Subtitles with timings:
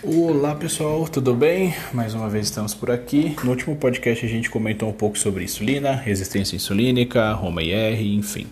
[0.00, 1.74] Olá pessoal, tudo bem?
[1.92, 3.34] Mais uma vez estamos por aqui.
[3.42, 8.46] No último podcast a gente comentou um pouco sobre insulina, resistência insulínica, Roma IR, enfim.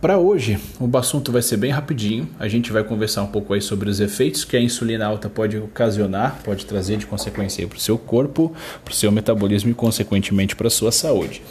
[0.00, 2.26] Para hoje, o assunto vai ser bem rapidinho.
[2.38, 5.58] A gente vai conversar um pouco aí sobre os efeitos que a insulina alta pode
[5.58, 8.50] ocasionar, pode trazer de consequência para o seu corpo,
[8.82, 11.42] para o seu metabolismo e, consequentemente, para a sua saúde.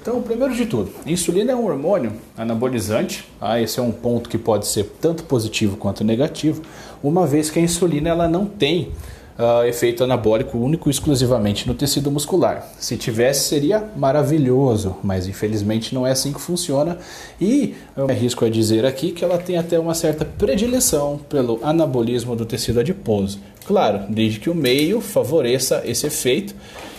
[0.00, 3.26] Então, primeiro de tudo, insulina é um hormônio anabolizante.
[3.38, 6.62] Ah, esse é um ponto que pode ser tanto positivo quanto negativo,
[7.02, 8.92] uma vez que a insulina ela não tem
[9.38, 12.66] uh, efeito anabólico único e exclusivamente no tecido muscular.
[12.78, 16.96] Se tivesse, seria maravilhoso, mas infelizmente não é assim que funciona.
[17.38, 21.60] E eu me arrisco a dizer aqui que ela tem até uma certa predileção pelo
[21.62, 23.38] anabolismo do tecido adiposo.
[23.66, 26.54] Claro, desde que o meio favoreça esse efeito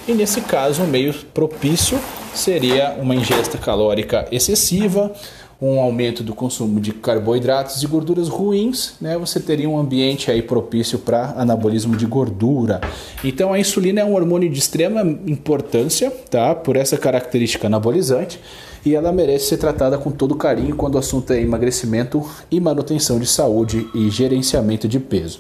[0.08, 2.00] e nesse caso, o meio propício
[2.34, 5.14] seria uma ingesta calórica excessiva,
[5.62, 10.42] um aumento do consumo de carboidratos e gorduras ruins, né, você teria um ambiente aí
[10.42, 12.82] propício para anabolismo de gordura.
[13.24, 16.56] Então a insulina é um hormônio de extrema importância, tá?
[16.56, 18.40] Por essa característica anabolizante,
[18.84, 23.20] e ela merece ser tratada com todo carinho quando o assunto é emagrecimento e manutenção
[23.20, 25.40] de saúde e gerenciamento de peso.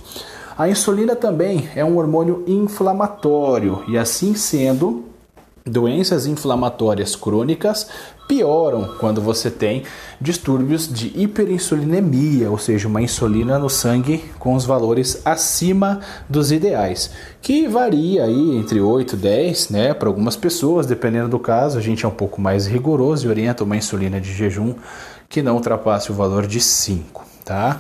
[0.62, 5.06] A insulina também é um hormônio inflamatório e, assim sendo,
[5.66, 7.88] doenças inflamatórias crônicas
[8.28, 9.82] pioram quando você tem
[10.22, 17.09] distúrbios de hiperinsulinemia, ou seja, uma insulina no sangue com os valores acima dos ideais,
[17.42, 21.82] que varia aí entre 8 e 10, né, para algumas pessoas, dependendo do caso, a
[21.82, 24.76] gente é um pouco mais rigoroso e orienta uma insulina de jejum
[25.28, 27.80] que não ultrapasse o valor de 5, tá?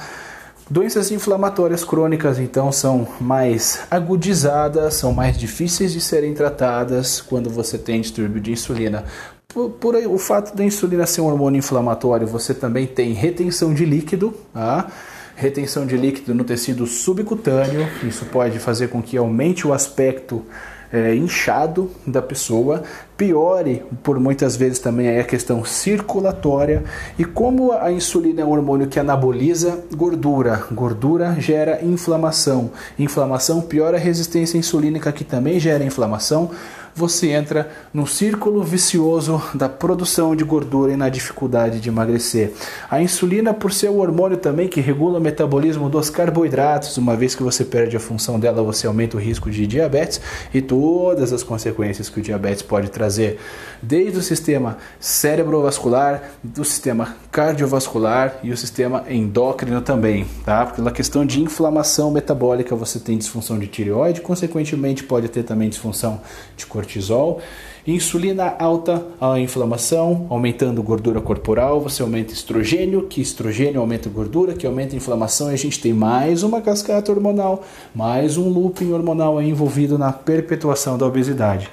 [0.71, 7.77] Doenças inflamatórias crônicas, então, são mais agudizadas, são mais difíceis de serem tratadas quando você
[7.77, 9.03] tem distúrbio de insulina.
[9.49, 13.83] Por, por o fato da insulina ser um hormônio inflamatório, você também tem retenção de
[13.83, 14.89] líquido, tá?
[15.35, 20.45] retenção de líquido no tecido subcutâneo, isso pode fazer com que aumente o aspecto
[20.91, 22.83] é, inchado da pessoa,
[23.15, 26.83] piore por muitas vezes também a questão circulatória.
[27.17, 33.97] E como a insulina é um hormônio que anaboliza gordura, gordura gera inflamação, inflamação piora
[33.97, 36.51] a resistência insulínica que também gera inflamação
[36.95, 42.53] você entra num círculo vicioso da produção de gordura e na dificuldade de emagrecer.
[42.89, 47.33] A insulina, por ser o hormônio também que regula o metabolismo dos carboidratos, uma vez
[47.35, 50.21] que você perde a função dela, você aumenta o risco de diabetes
[50.53, 53.39] e todas as consequências que o diabetes pode trazer,
[53.81, 60.65] desde o sistema cerebrovascular, do sistema cardiovascular e o sistema endócrino também, tá?
[60.65, 66.21] Pela questão de inflamação metabólica, você tem disfunção de tireoide, consequentemente pode ter também disfunção
[66.55, 67.39] de cortisol cortisol.
[67.85, 74.67] Insulina alta, a inflamação, aumentando gordura corporal, você aumenta estrogênio, que estrogênio aumenta gordura, que
[74.67, 77.63] aumenta inflamação, e a gente tem mais uma cascata hormonal,
[77.95, 81.69] mais um looping hormonal envolvido na perpetuação da obesidade.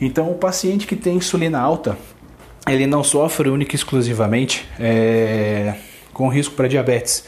[0.00, 1.98] Então, o paciente que tem insulina alta,
[2.68, 5.74] ele não sofre única e exclusivamente é,
[6.12, 7.24] com risco para diabetes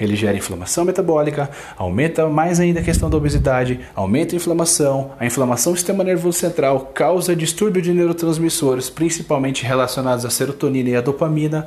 [0.00, 5.26] ele gera inflamação metabólica, aumenta mais ainda a questão da obesidade, aumenta a inflamação, a
[5.26, 11.00] inflamação do sistema nervoso central causa distúrbio de neurotransmissores, principalmente relacionados à serotonina e à
[11.00, 11.66] dopamina.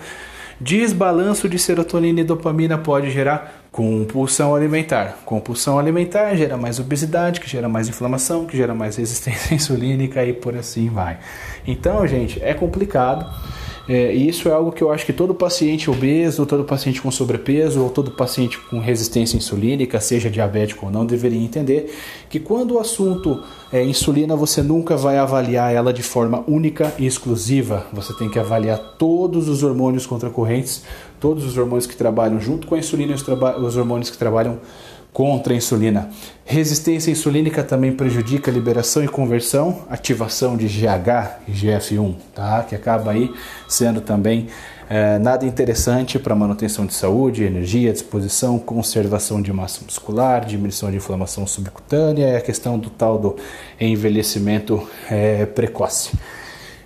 [0.59, 5.17] Desbalanço de serotonina e dopamina pode gerar compulsão alimentar.
[5.25, 10.31] Compulsão alimentar gera mais obesidade, que gera mais inflamação, que gera mais resistência insulínica e
[10.31, 11.17] por assim vai.
[11.67, 13.25] Então, gente, é complicado.
[13.87, 17.11] É, e isso é algo que eu acho que todo paciente obeso, todo paciente com
[17.11, 21.93] sobrepeso, ou todo paciente com resistência insulínica, seja diabético ou não, deveria entender
[22.29, 27.05] que quando o assunto é insulina, você nunca vai avaliar ela de forma única e
[27.05, 27.85] exclusiva.
[27.91, 30.83] Você tem que avaliar todos os hormônios contracorrentes,
[31.19, 33.25] todos os hormônios que trabalham junto com a insulina e os,
[33.61, 34.59] os hormônios que trabalham
[35.13, 36.09] contra a insulina.
[36.43, 42.63] Resistência insulínica também prejudica a liberação e conversão, ativação de GH e GF1, tá?
[42.67, 43.31] que acaba aí
[43.69, 44.47] sendo também
[44.89, 50.97] é, nada interessante para manutenção de saúde, energia, disposição, conservação de massa muscular, diminuição de
[50.97, 53.35] inflamação subcutânea e a questão do tal do
[53.79, 56.11] envelhecimento é, precoce.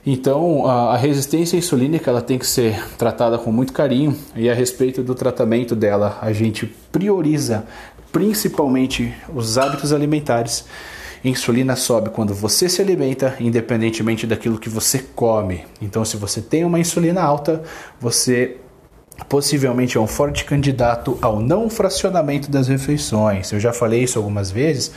[0.10, 5.04] Então, a, resistência insulínica ela tem que ser tratada com muito carinho e a respeito
[5.04, 7.66] do tratamento dela, a gente prioriza
[8.12, 10.66] principalmente os hábitos alimentares.
[11.24, 15.66] Insulina sobe quando você se alimenta, independentemente daquilo que você come.
[15.82, 17.64] Então, se você tem uma insulina alta,
[18.00, 18.58] você
[19.28, 23.52] possivelmente é um forte candidato ao não fracionamento das refeições.
[23.52, 24.92] Eu já falei isso algumas vezes.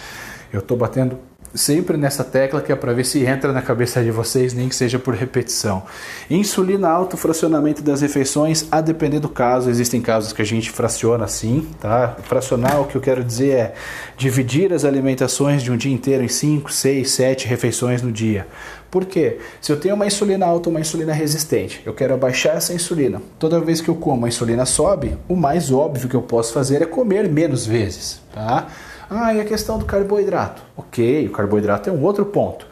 [0.53, 1.19] Eu estou batendo
[1.55, 4.75] sempre nessa tecla que é para ver se entra na cabeça de vocês, nem que
[4.75, 5.83] seja por repetição.
[6.31, 11.25] Insulina alto, fracionamento das refeições, a depender do caso, existem casos que a gente fraciona
[11.25, 12.17] assim, tá?
[12.23, 13.75] Fracionar, o que eu quero dizer é
[14.17, 18.47] dividir as alimentações de um dia inteiro em 5, 6, 7 refeições no dia.
[18.91, 19.39] Por quê?
[19.61, 23.23] Se eu tenho uma insulina alta, uma insulina resistente, eu quero abaixar essa insulina.
[23.39, 26.83] Toda vez que eu como, a insulina sobe, o mais óbvio que eu posso fazer
[26.83, 28.67] é comer menos vezes, tá?
[29.13, 30.63] Ah, e a questão do carboidrato?
[30.77, 32.65] Ok, o carboidrato é um outro ponto.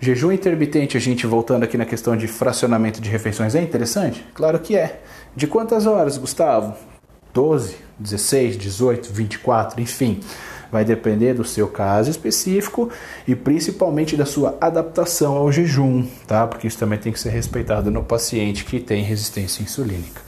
[0.00, 4.26] Jejum intermitente, a gente voltando aqui na questão de fracionamento de refeições, é interessante?
[4.34, 5.00] Claro que é.
[5.36, 6.74] De quantas horas, Gustavo?
[7.32, 10.18] 12, 16, 18, 24, enfim.
[10.72, 12.90] Vai depender do seu caso específico
[13.28, 16.48] e principalmente da sua adaptação ao jejum, tá?
[16.48, 20.20] Porque isso também tem que ser respeitado no paciente que tem resistência insulínica.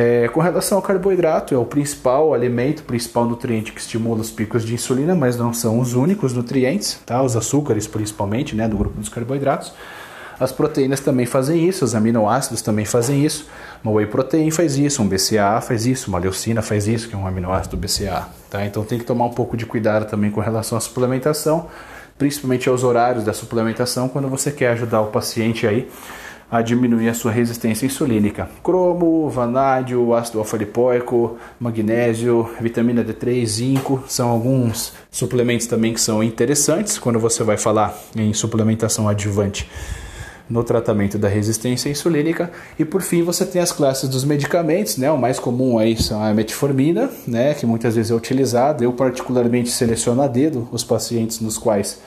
[0.00, 4.64] É, com relação ao carboidrato, é o principal alimento, principal nutriente que estimula os picos
[4.64, 7.20] de insulina, mas não são os únicos nutrientes, tá?
[7.20, 9.72] Os açúcares, principalmente, né, do grupo dos carboidratos.
[10.38, 13.48] As proteínas também fazem isso, os aminoácidos também fazem isso.
[13.82, 17.18] Uma whey protein faz isso, um BCAA faz isso, uma leucina faz isso, que é
[17.18, 18.28] um aminoácido BCAA.
[18.48, 18.64] Tá?
[18.64, 21.66] Então tem que tomar um pouco de cuidado também com relação à suplementação,
[22.16, 25.88] principalmente aos horários da suplementação, quando você quer ajudar o paciente aí
[26.50, 28.48] a diminuir a sua resistência insulínica.
[28.62, 36.98] Cromo, vanádio, ácido alfa-lipoico, magnésio, vitamina D3, zinco, são alguns suplementos também que são interessantes
[36.98, 39.68] quando você vai falar em suplementação adjuvante
[40.48, 42.50] no tratamento da resistência insulínica.
[42.78, 45.10] E por fim, você tem as classes dos medicamentos, né?
[45.10, 48.82] O mais comum aí são a metformina, né, que muitas vezes é utilizada.
[48.82, 52.00] Eu particularmente seleciono a dedo os pacientes nos quais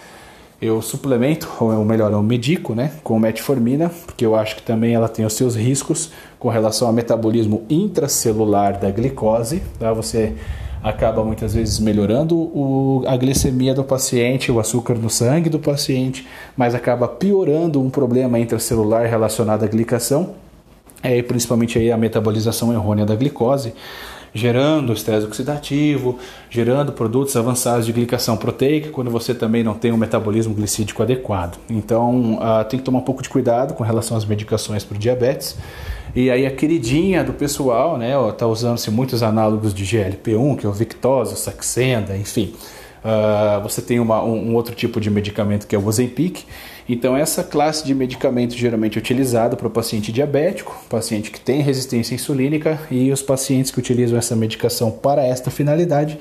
[0.62, 5.10] eu suplemento, ou melhor, eu medico, né, com metformina, porque eu acho que também ela
[5.10, 9.92] tem os seus riscos com relação ao metabolismo intracelular da glicose, tá?
[9.92, 10.36] Você
[10.84, 16.28] acaba muitas vezes melhorando o, a glicemia do paciente, o açúcar no sangue do paciente,
[16.56, 20.34] mas acaba piorando um problema intracelular relacionado à glicação,
[21.02, 23.74] é, principalmente aí a metabolização errônea da glicose,
[24.34, 26.18] gerando estresse oxidativo,
[26.50, 31.58] gerando produtos avançados de glicação proteica, quando você também não tem um metabolismo glicídico adequado.
[31.70, 35.00] Então, uh, tem que tomar um pouco de cuidado com relação às medicações para o
[35.00, 35.58] diabetes.
[36.16, 40.66] E aí a queridinha do pessoal, né, ó, tá usando-se muitos análogos de GLP-1, que
[40.66, 42.54] é o Victoza, o Saxenda, enfim.
[43.04, 46.46] Uh, você tem uma, um, um, outro tipo de medicamento que é o Ozempic.
[46.88, 51.62] Então essa classe de medicamento geralmente é utilizada para o paciente diabético, paciente que tem
[51.62, 56.20] resistência insulínica e os pacientes que utilizam essa medicação para esta finalidade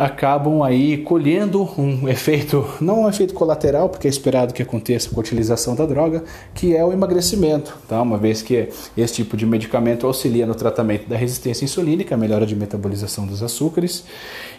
[0.00, 5.16] acabam aí colhendo um efeito, não um efeito colateral, porque é esperado que aconteça com
[5.16, 6.24] a utilização da droga,
[6.54, 8.00] que é o emagrecimento, tá?
[8.00, 12.56] Uma vez que esse tipo de medicamento auxilia no tratamento da resistência insulínica, melhora de
[12.56, 14.02] metabolização dos açúcares,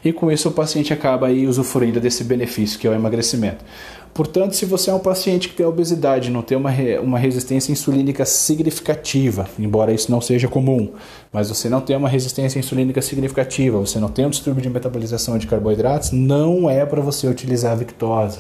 [0.05, 3.65] e com isso o paciente acaba aí usufruindo desse benefício que é o emagrecimento.
[4.13, 6.71] Portanto, se você é um paciente que tem obesidade, não tem uma,
[7.01, 10.91] uma resistência insulínica significativa, embora isso não seja comum,
[11.31, 15.37] mas você não tem uma resistência insulínica significativa, você não tem um distúrbio de metabolização
[15.37, 18.39] de carboidratos, não é para você utilizar a Victosa.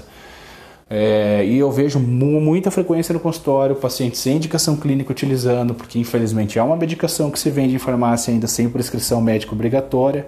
[0.93, 6.59] É, e eu vejo muita frequência no consultório, pacientes sem indicação clínica utilizando, porque infelizmente
[6.59, 10.27] é uma medicação que se vende em farmácia ainda sem prescrição médica obrigatória.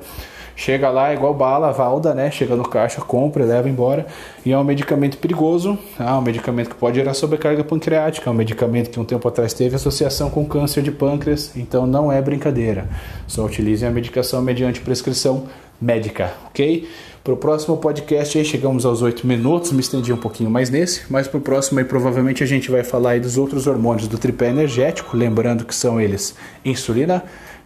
[0.55, 2.29] Chega lá é igual bala, valda, né?
[2.29, 4.05] Chega no caixa, compra, leva embora.
[4.45, 8.35] E é um medicamento perigoso, é um medicamento que pode gerar sobrecarga pancreática, é um
[8.35, 12.87] medicamento que um tempo atrás teve associação com câncer de pâncreas, então não é brincadeira.
[13.27, 15.47] Só utilizem a medicação mediante prescrição
[15.81, 16.87] médica, ok?
[17.23, 21.03] Para o próximo podcast aí chegamos aos 8 minutos, me estendi um pouquinho mais nesse,
[21.09, 24.17] mas para o próximo aí provavelmente a gente vai falar aí dos outros hormônios do
[24.17, 27.23] tripé energético, lembrando que são eles insulina,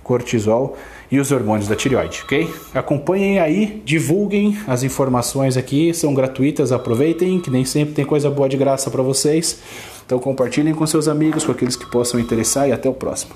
[0.08, 0.78] cortisol
[1.12, 2.52] e os hormônios da tireoide, ok?
[2.74, 8.48] Acompanhem aí, divulguem as informações aqui, são gratuitas, aproveitem, que nem sempre tem coisa boa
[8.48, 9.62] de graça para vocês.
[10.06, 13.36] Então compartilhem com seus amigos, com aqueles que possam interessar e até o próximo.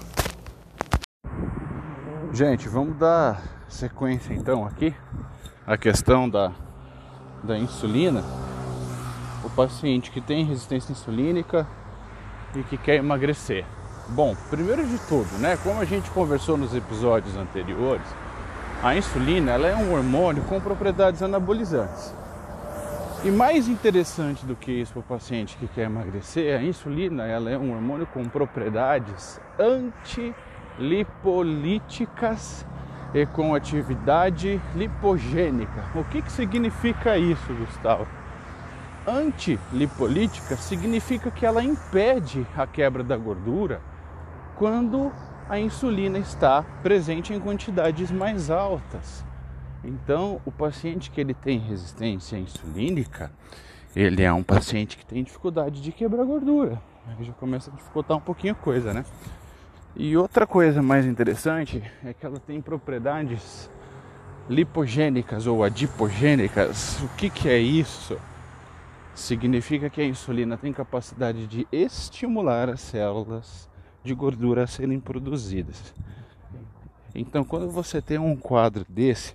[2.34, 4.94] Gente, vamos dar sequência então aqui
[5.68, 6.54] a questão da,
[7.44, 8.24] da insulina.
[9.44, 11.68] O paciente que tem resistência insulínica
[12.56, 13.66] e que quer emagrecer.
[14.14, 18.06] Bom, primeiro de tudo, né, como a gente conversou nos episódios anteriores,
[18.84, 22.14] a insulina ela é um hormônio com propriedades anabolizantes.
[23.24, 27.50] E mais interessante do que isso para o paciente que quer emagrecer, a insulina ela
[27.50, 29.40] é um hormônio com propriedades
[30.78, 32.66] antilipolíticas
[33.14, 35.86] e com atividade lipogênica.
[35.96, 38.06] O que, que significa isso, Gustavo?
[39.08, 43.90] Antilipolítica significa que ela impede a quebra da gordura
[44.62, 45.12] quando
[45.50, 49.26] a insulina está presente em quantidades mais altas.
[49.84, 53.32] Então, o paciente que ele tem resistência insulínica,
[53.96, 56.80] ele é um paciente que tem dificuldade de quebrar gordura.
[57.08, 59.04] Aí já começa a dificultar um pouquinho a coisa, né?
[59.96, 63.68] E outra coisa mais interessante é que ela tem propriedades
[64.48, 67.02] lipogênicas ou adipogênicas.
[67.02, 68.16] O que, que é isso?
[69.16, 73.71] Significa que a insulina tem capacidade de estimular as células
[74.04, 75.94] de gordura a serem produzidas.
[77.14, 79.34] Então, quando você tem um quadro desse,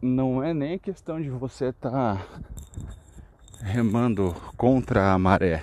[0.00, 2.26] não é nem questão de você estar tá
[3.60, 5.62] remando contra a maré.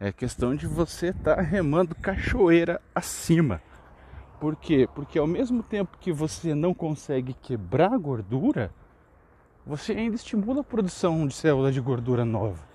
[0.00, 3.60] É questão de você estar tá remando cachoeira acima.
[4.40, 4.88] Por quê?
[4.94, 8.70] Porque ao mesmo tempo que você não consegue quebrar a gordura,
[9.66, 12.67] você ainda estimula a produção de células de gordura nova.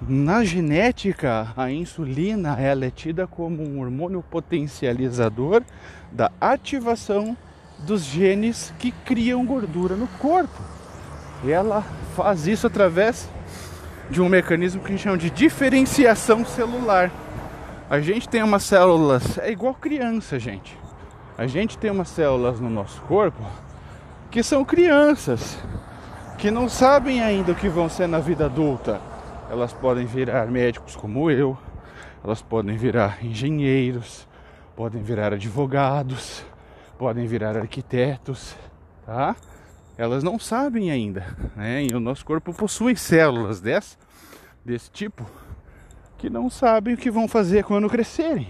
[0.00, 5.62] Na genética, a insulina ela é tida como um hormônio potencializador
[6.12, 7.36] da ativação
[7.80, 10.62] dos genes que criam gordura no corpo.
[11.44, 11.82] Ela
[12.14, 13.28] faz isso através
[14.08, 17.10] de um mecanismo que a gente chama de diferenciação celular.
[17.90, 20.78] A gente tem umas células, é igual criança, gente.
[21.36, 23.42] A gente tem umas células no nosso corpo
[24.30, 25.58] que são crianças,
[26.36, 29.00] que não sabem ainda o que vão ser na vida adulta.
[29.50, 31.56] Elas podem virar médicos como eu,
[32.22, 34.28] elas podem virar engenheiros,
[34.76, 36.44] podem virar advogados,
[36.98, 38.54] podem virar arquitetos,
[39.06, 39.34] tá?
[39.96, 41.24] Elas não sabem ainda,
[41.56, 41.84] né?
[41.84, 43.96] E o nosso corpo possui células desse,
[44.64, 45.24] desse tipo
[46.18, 48.48] que não sabem o que vão fazer quando crescerem.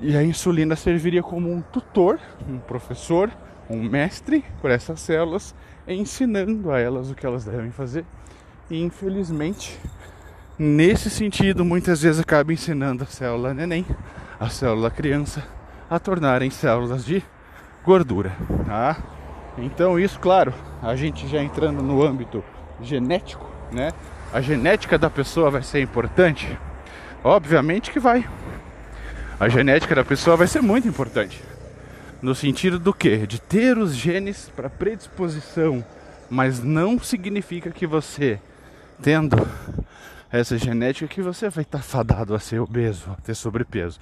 [0.00, 3.30] E a insulina serviria como um tutor, um professor,
[3.68, 5.54] um mestre para essas células,
[5.86, 8.06] ensinando a elas o que elas devem fazer.
[8.70, 9.78] E infelizmente,
[10.58, 13.86] nesse sentido, muitas vezes acaba ensinando a célula neném,
[14.38, 15.42] a célula criança,
[15.88, 17.22] a tornarem células de
[17.82, 18.30] gordura,
[18.66, 18.98] tá?
[19.56, 22.44] Então isso, claro, a gente já entrando no âmbito
[22.82, 23.90] genético, né?
[24.32, 26.58] A genética da pessoa vai ser importante?
[27.24, 28.28] Obviamente que vai.
[29.40, 31.42] A genética da pessoa vai ser muito importante.
[32.20, 33.26] No sentido do que?
[33.26, 35.82] De ter os genes para predisposição,
[36.28, 38.38] mas não significa que você
[39.02, 39.36] tendo
[40.30, 43.98] essa genética que você vai estar fadado a ser obeso, a ter sobrepeso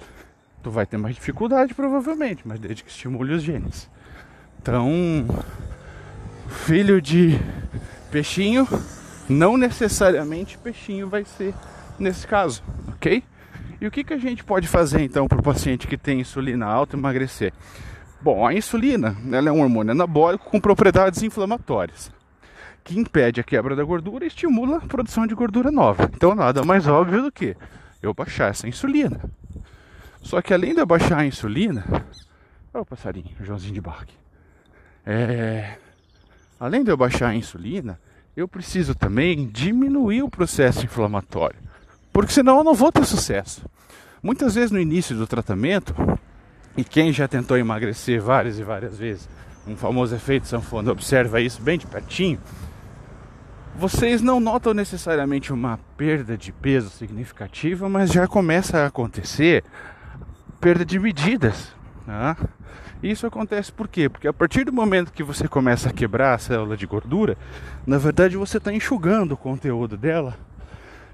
[0.67, 3.89] tu vai ter mais dificuldade provavelmente, mas desde que estimule os genes.
[4.61, 5.25] Então,
[6.49, 7.39] filho de
[8.11, 8.67] peixinho,
[9.29, 11.53] não necessariamente peixinho vai ser
[11.97, 13.23] nesse caso, ok?
[13.79, 16.65] E o que, que a gente pode fazer então para o paciente que tem insulina
[16.65, 17.53] alta emagrecer?
[18.19, 22.11] Bom, a insulina ela é um hormônio anabólico com propriedades inflamatórias
[22.87, 26.09] que impede a quebra da gordura e estimula a produção de gordura nova.
[26.15, 27.53] Então nada mais óbvio do que
[28.01, 29.19] eu baixar essa insulina.
[30.21, 31.83] Só que além de eu baixar a insulina,
[32.73, 34.13] olha o passarinho, o Joãozinho de Barque.
[35.05, 35.75] É,
[36.57, 37.99] além de eu baixar a insulina,
[38.37, 41.59] eu preciso também diminuir o processo inflamatório,
[42.13, 43.65] porque senão eu não vou ter sucesso.
[44.23, 45.93] Muitas vezes no início do tratamento,
[46.77, 49.27] e quem já tentou emagrecer várias e várias vezes,
[49.67, 52.39] um famoso efeito sanfona, observa isso bem de pertinho.
[53.77, 59.63] Vocês não notam necessariamente uma perda de peso significativa, mas já começa a acontecer
[60.59, 61.75] perda de medidas.
[62.07, 62.35] Né?
[63.03, 64.09] Isso acontece por quê?
[64.09, 67.37] Porque a partir do momento que você começa a quebrar a célula de gordura,
[67.85, 70.35] na verdade você está enxugando o conteúdo dela,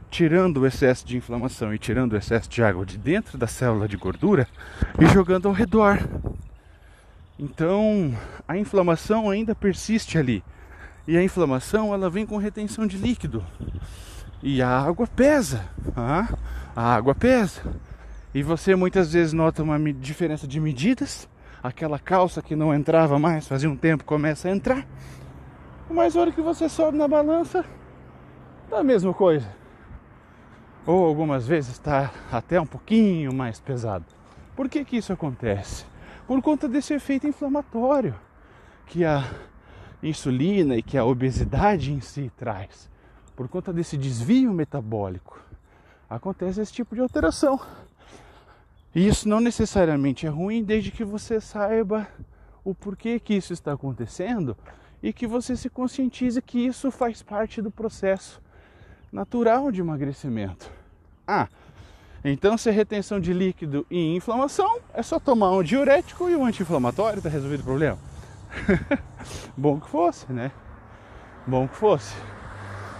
[0.09, 3.89] tirando o excesso de inflamação e tirando o excesso de água de dentro da célula
[3.89, 4.47] de gordura
[4.97, 5.99] e jogando ao redor.
[7.37, 8.17] Então
[8.47, 10.41] a inflamação ainda persiste ali.
[11.07, 13.45] E a inflamação ela vem com retenção de líquido.
[14.41, 15.65] E a água pesa.
[15.95, 16.27] Ah?
[16.75, 17.61] A água pesa.
[18.33, 21.29] E você muitas vezes nota uma diferença de medidas.
[21.61, 24.85] Aquela calça que não entrava mais, fazia um tempo, começa a entrar.
[25.89, 27.63] Mas a hora que você sobe na balança,
[28.69, 29.47] tá a mesma coisa.
[30.85, 34.05] Ou algumas vezes está até um pouquinho mais pesado.
[34.55, 35.85] Por que, que isso acontece?
[36.27, 38.15] Por conta desse efeito inflamatório
[38.85, 39.23] que a
[40.03, 42.89] insulina e que a obesidade em si traz.
[43.35, 45.39] Por conta desse desvio metabólico,
[46.09, 47.59] acontece esse tipo de alteração.
[48.93, 52.07] E isso não necessariamente é ruim desde que você saiba
[52.63, 54.55] o porquê que isso está acontecendo
[55.01, 58.41] e que você se conscientize que isso faz parte do processo
[59.11, 60.69] natural de emagrecimento.
[61.27, 61.47] Ah,
[62.23, 66.45] então se é retenção de líquido e inflamação, é só tomar um diurético e um
[66.45, 68.12] anti-inflamatório, está resolvido o problema.
[69.57, 70.51] Bom que fosse, né?
[71.45, 72.15] Bom que fosse.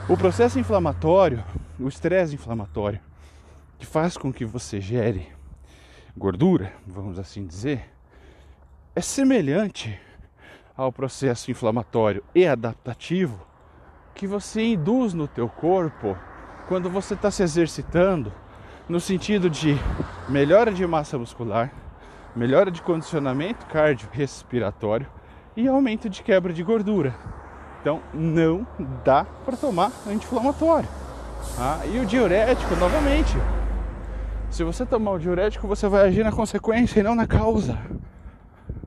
[0.10, 1.44] O processo inflamatório,
[1.80, 3.00] o estresse inflamatório,
[3.80, 5.32] que faz com que você gere
[6.16, 7.90] gordura, vamos assim dizer,
[8.96, 10.00] é semelhante
[10.76, 13.46] ao processo inflamatório e adaptativo
[14.14, 16.18] que você induz no teu corpo
[16.68, 18.32] quando você está se exercitando
[18.88, 19.76] no sentido de
[20.30, 21.72] melhora de massa muscular,
[22.36, 25.08] melhora de condicionamento cardiorrespiratório
[25.56, 27.16] e aumento de quebra de gordura.
[27.82, 28.66] Então não
[29.04, 30.88] dá para tomar anti-inflamatório.
[31.60, 33.34] Ah, e o diurético, novamente.
[34.50, 37.78] Se você tomar o diurético, você vai agir na consequência e não na causa.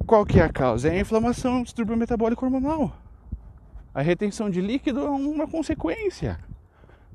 [0.07, 0.89] Qual que é a causa?
[0.89, 2.93] É a inflamação, o distúrbio metabólico hormonal.
[3.93, 6.39] A retenção de líquido é uma consequência.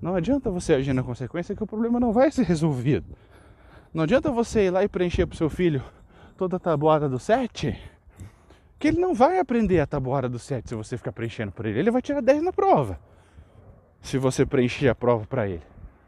[0.01, 3.15] Não adianta você agir na consequência que o problema não vai ser resolvido.
[3.93, 5.84] Não adianta você ir lá e preencher para o seu filho
[6.38, 7.77] toda a tabuada do 7,
[8.81, 11.77] que ele não vai aprender a tabuada do 7 se você ficar preenchendo para ele.
[11.77, 13.00] Ele vai tirar 10 na prova.
[14.01, 15.61] Se você preencher a prova para ele.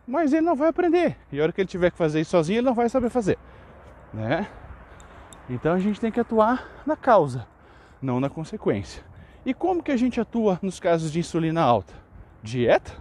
[0.08, 1.16] Mas ele não vai aprender.
[1.32, 3.38] E a hora que ele tiver que fazer isso sozinho, ele não vai saber fazer.
[4.12, 4.48] Né?
[5.48, 7.46] Então a gente tem que atuar na causa,
[8.02, 9.04] não na consequência.
[9.46, 11.94] E como que a gente atua nos casos de insulina alta?
[12.42, 12.92] Dieta,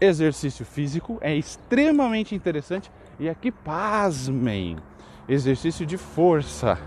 [0.00, 4.78] exercício físico é extremamente interessante e aqui pasmem,
[5.28, 6.78] exercício de força,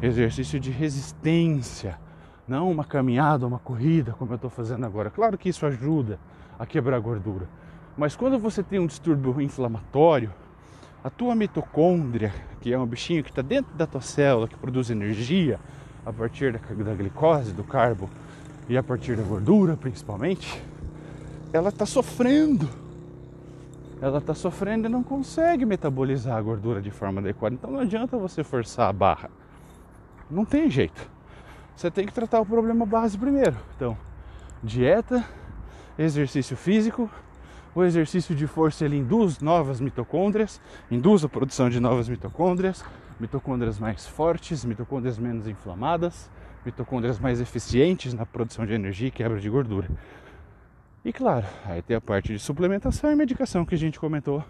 [0.00, 1.98] exercício de resistência,
[2.46, 5.10] não uma caminhada, uma corrida como eu estou fazendo agora.
[5.10, 6.18] Claro que isso ajuda
[6.58, 7.46] a quebrar gordura,
[7.96, 10.32] mas quando você tem um distúrbio inflamatório,
[11.02, 14.90] a tua mitocôndria, que é um bichinho que está dentro da tua célula, que produz
[14.90, 15.58] energia
[16.04, 18.08] a partir da, da glicose, do carbo
[18.68, 20.62] e a partir da gordura principalmente,
[21.52, 22.68] ela está sofrendo.
[24.00, 27.54] Ela está sofrendo e não consegue metabolizar a gordura de forma adequada.
[27.54, 29.30] Então não adianta você forçar a barra.
[30.30, 31.08] Não tem jeito.
[31.74, 33.56] Você tem que tratar o problema base primeiro.
[33.76, 33.96] Então,
[34.62, 35.24] dieta,
[35.98, 37.10] exercício físico,
[37.74, 42.84] o exercício de força ele induz novas mitocôndrias, induz a produção de novas mitocôndrias,
[43.20, 46.28] mitocôndrias mais fortes, mitocôndrias menos inflamadas,
[46.64, 49.88] mitocôndrias mais eficientes na produção de energia e quebra de gordura.
[51.04, 54.44] E claro, aí tem a parte de suplementação e medicação que a gente comentou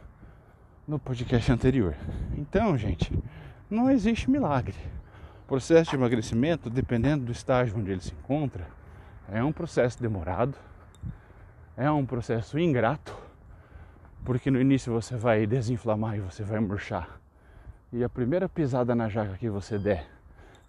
[0.86, 1.94] no podcast anterior.
[2.36, 3.12] Então, gente,
[3.68, 4.74] não existe milagre.
[5.48, 8.68] Processo de emagrecimento, dependendo do estágio onde ele se encontra,
[9.32, 10.54] é um processo demorado,
[11.74, 13.16] é um processo ingrato,
[14.26, 17.18] porque no início você vai desinflamar e você vai murchar.
[17.90, 20.06] E a primeira pisada na jaca que você der,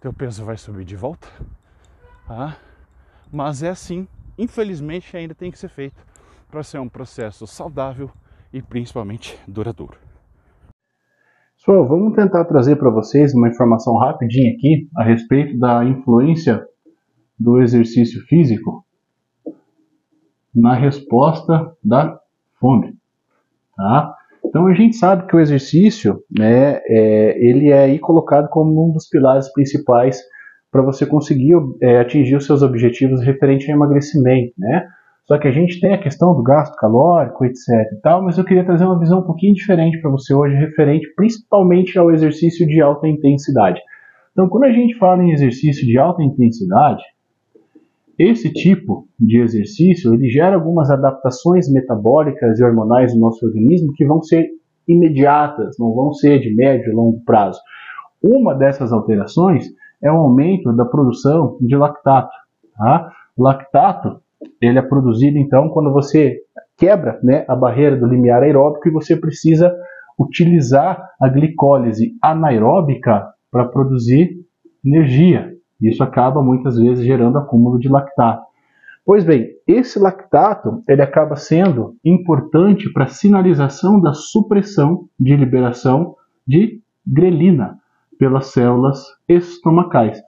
[0.00, 1.28] teu peso vai subir de volta.
[2.26, 2.56] Tá?
[3.30, 6.02] Mas é assim, infelizmente ainda tem que ser feito
[6.50, 8.10] para ser um processo saudável
[8.50, 10.09] e principalmente duradouro.
[11.60, 16.64] Pessoal, vamos tentar trazer para vocês uma informação rapidinha aqui a respeito da influência
[17.38, 18.82] do exercício físico
[20.54, 22.18] na resposta da
[22.58, 22.94] fome.
[23.76, 24.14] Tá?
[24.42, 29.06] Então a gente sabe que o exercício, né, é, ele é colocado como um dos
[29.06, 30.18] pilares principais
[30.72, 34.88] para você conseguir é, atingir os seus objetivos referente ao emagrecimento, né?
[35.30, 38.42] Só que a gente tem a questão do gasto calórico, etc e tal, mas eu
[38.42, 42.80] queria trazer uma visão um pouquinho diferente para você hoje, referente principalmente ao exercício de
[42.80, 43.80] alta intensidade.
[44.32, 47.04] Então, quando a gente fala em exercício de alta intensidade,
[48.18, 54.04] esse tipo de exercício ele gera algumas adaptações metabólicas e hormonais no nosso organismo que
[54.04, 54.48] vão ser
[54.88, 57.60] imediatas, não vão ser de médio e longo prazo.
[58.20, 59.66] Uma dessas alterações
[60.02, 62.34] é o aumento da produção de lactato.
[62.76, 63.12] Tá?
[63.38, 64.20] Lactato
[64.60, 66.38] ele é produzido então quando você
[66.76, 69.74] quebra né, a barreira do limiar aeróbico e você precisa
[70.18, 74.30] utilizar a glicólise anaeróbica para produzir
[74.84, 75.54] energia.
[75.80, 78.42] Isso acaba muitas vezes gerando acúmulo de lactato.
[79.04, 86.14] Pois bem, esse lactato ele acaba sendo importante para sinalização da supressão de liberação
[86.46, 87.78] de grelina
[88.18, 90.20] pelas células estomacais.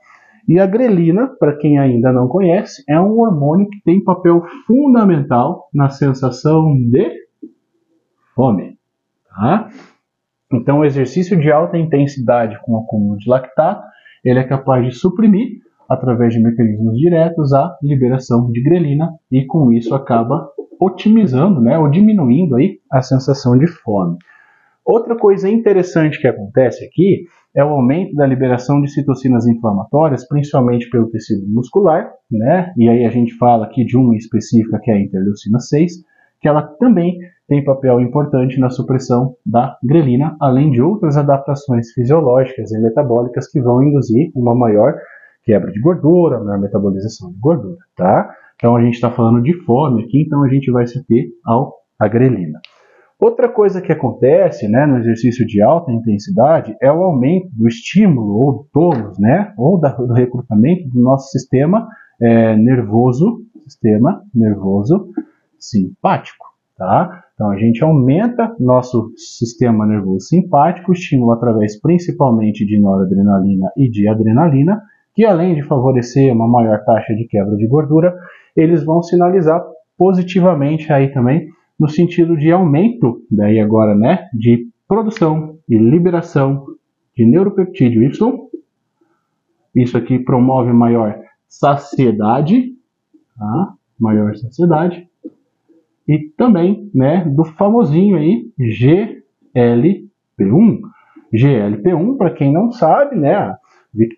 [0.49, 5.69] E a grelina, para quem ainda não conhece, é um hormônio que tem papel fundamental
[5.73, 7.13] na sensação de
[8.35, 8.77] fome.
[9.29, 9.69] Tá?
[10.53, 13.83] Então, o exercício de alta intensidade com acúmulo de lactato
[14.25, 19.73] ele é capaz de suprimir, através de mecanismos diretos, a liberação de grelina e com
[19.73, 20.49] isso acaba
[20.81, 24.17] otimizando né, ou diminuindo aí a sensação de fome.
[24.85, 30.89] Outra coisa interessante que acontece aqui é o aumento da liberação de citocinas inflamatórias, principalmente
[30.89, 32.73] pelo tecido muscular, né?
[32.77, 35.93] E aí a gente fala aqui de uma específica que é a interleucina 6,
[36.41, 42.73] que ela também tem papel importante na supressão da grelina, além de outras adaptações fisiológicas
[42.73, 44.95] e metabólicas que vão induzir uma maior
[45.45, 48.31] quebra de gordura, maior metabolização de gordura, tá?
[48.57, 51.75] Então a gente está falando de fome aqui, então a gente vai se ter ao
[51.99, 52.61] a grelina.
[53.23, 58.35] Outra coisa que acontece né, no exercício de alta intensidade é o aumento do estímulo
[58.35, 61.87] ou do tônus, né, ou da, do recrutamento do nosso sistema
[62.21, 65.09] é, nervoso, sistema nervoso
[65.57, 66.47] simpático.
[66.77, 67.23] Tá?
[67.35, 74.09] Então a gente aumenta nosso sistema nervoso simpático, estímulo através principalmente de noradrenalina e de
[74.09, 74.83] adrenalina,
[75.15, 78.17] que além de favorecer uma maior taxa de quebra de gordura,
[78.57, 79.63] eles vão sinalizar
[79.97, 81.47] positivamente aí também
[81.83, 86.65] no sentido de aumento, daí agora, né, de produção e liberação
[87.17, 88.39] de neuropeptídeo Y.
[89.75, 91.19] Isso aqui promove maior
[91.49, 92.73] saciedade,
[93.37, 93.75] tá?
[93.99, 95.09] maior saciedade.
[96.07, 98.49] E também, né, do famosinho aí
[99.57, 100.83] GLP-1.
[101.35, 103.59] GLP-1, para quem não sabe, né, a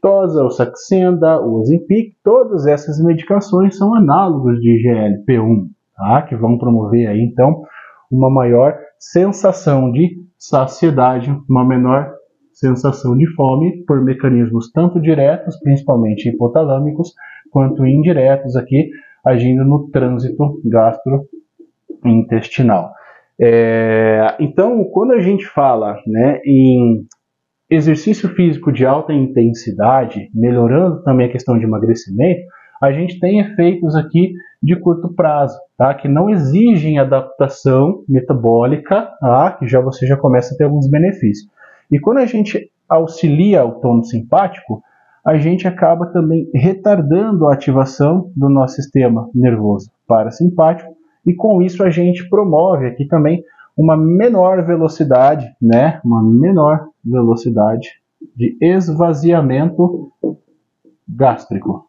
[0.04, 6.22] o Saxenda, o Ozempic, todas essas medicações são análogos de GLP-1 tá?
[6.22, 7.62] que vão promover aí então
[8.10, 12.12] uma maior sensação de saciedade, uma menor
[12.52, 17.14] sensação de fome por mecanismos tanto diretos, principalmente hipotalâmicos,
[17.50, 18.90] quanto indiretos aqui,
[19.24, 22.92] agindo no trânsito gastrointestinal.
[23.40, 27.04] É, então, quando a gente fala né, em
[27.68, 32.42] exercício físico de alta intensidade, melhorando também a questão de emagrecimento,
[32.84, 35.94] a gente tem efeitos aqui de curto prazo, tá?
[35.94, 39.52] que não exigem adaptação metabólica, tá?
[39.52, 41.48] que já você já começa a ter alguns benefícios.
[41.90, 44.82] E quando a gente auxilia o tônus simpático,
[45.24, 50.94] a gente acaba também retardando a ativação do nosso sistema nervoso parasimpático
[51.26, 53.42] e com isso a gente promove aqui também
[53.76, 57.88] uma menor velocidade, né, uma menor velocidade
[58.36, 60.12] de esvaziamento
[61.08, 61.86] gástrico.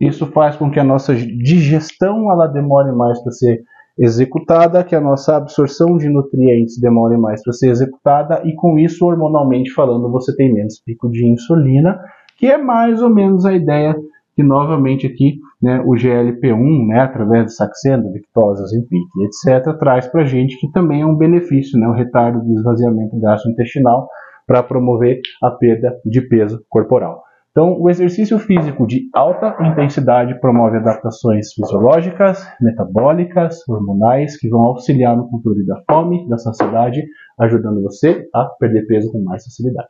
[0.00, 3.62] Isso faz com que a nossa digestão ela demore mais para ser
[3.98, 9.06] executada, que a nossa absorção de nutrientes demore mais para ser executada e com isso,
[9.06, 12.00] hormonalmente falando, você tem menos pico de insulina,
[12.36, 13.94] que é mais ou menos a ideia
[14.34, 20.22] que novamente aqui né, o GLP-1, né, através do Saxenda, Victosa, Zempic, etc., traz para
[20.22, 24.08] a gente que também é um benefício, né, o retardo do esvaziamento gastrointestinal
[24.44, 27.22] para promover a perda de peso corporal.
[27.56, 35.16] Então, o exercício físico de alta intensidade promove adaptações fisiológicas, metabólicas, hormonais, que vão auxiliar
[35.16, 37.00] no controle da fome, da saciedade,
[37.38, 39.86] ajudando você a perder peso com mais facilidade.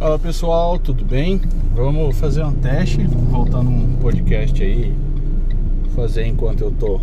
[0.00, 1.40] Fala pessoal, tudo bem?
[1.72, 4.92] Vamos fazer um teste, voltando um podcast aí,
[5.94, 7.00] fazer enquanto eu tô,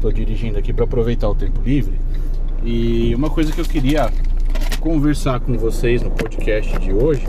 [0.00, 1.98] tô dirigindo aqui para aproveitar o tempo livre.
[2.62, 4.08] E uma coisa que eu queria
[4.84, 7.26] conversar com vocês no podcast de hoje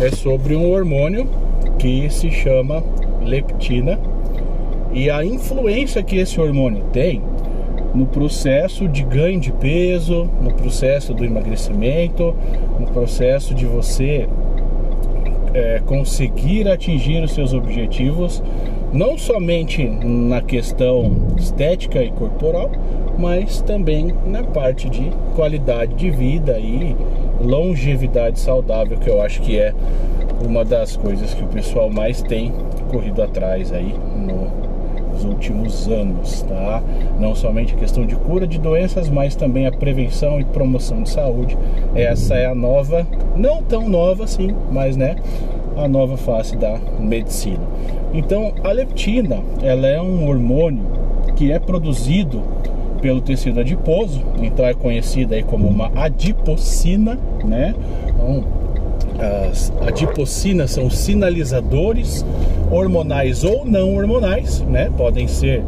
[0.00, 1.28] é sobre um hormônio
[1.78, 2.82] que se chama
[3.22, 4.00] leptina
[4.90, 7.22] e a influência que esse hormônio tem
[7.94, 12.34] no processo de ganho de peso, no processo do emagrecimento,
[12.80, 14.26] no processo de você
[15.52, 18.42] é, conseguir atingir os seus objetivos,
[18.94, 22.70] não somente na questão estética e corporal,
[23.18, 26.96] mas também na parte de qualidade de vida e
[27.40, 29.74] longevidade saudável, que eu acho que é
[30.46, 32.52] uma das coisas que o pessoal mais tem
[32.90, 36.82] corrido atrás aí nos últimos anos, tá?
[37.18, 41.10] Não somente a questão de cura de doenças, mas também a prevenção e promoção de
[41.10, 41.58] saúde.
[41.94, 45.16] Essa é a nova, não tão nova assim, mas né,
[45.76, 47.62] a nova face da medicina.
[48.14, 50.86] Então, a leptina, ela é um hormônio
[51.36, 52.42] que é produzido
[53.00, 57.74] pelo tecido adiposo, então é conhecida aí como uma adipocina, né?
[58.08, 58.44] Então,
[59.18, 62.24] as adipocinas são sinalizadores
[62.70, 64.90] hormonais ou não hormonais, né?
[64.96, 65.64] Podem ser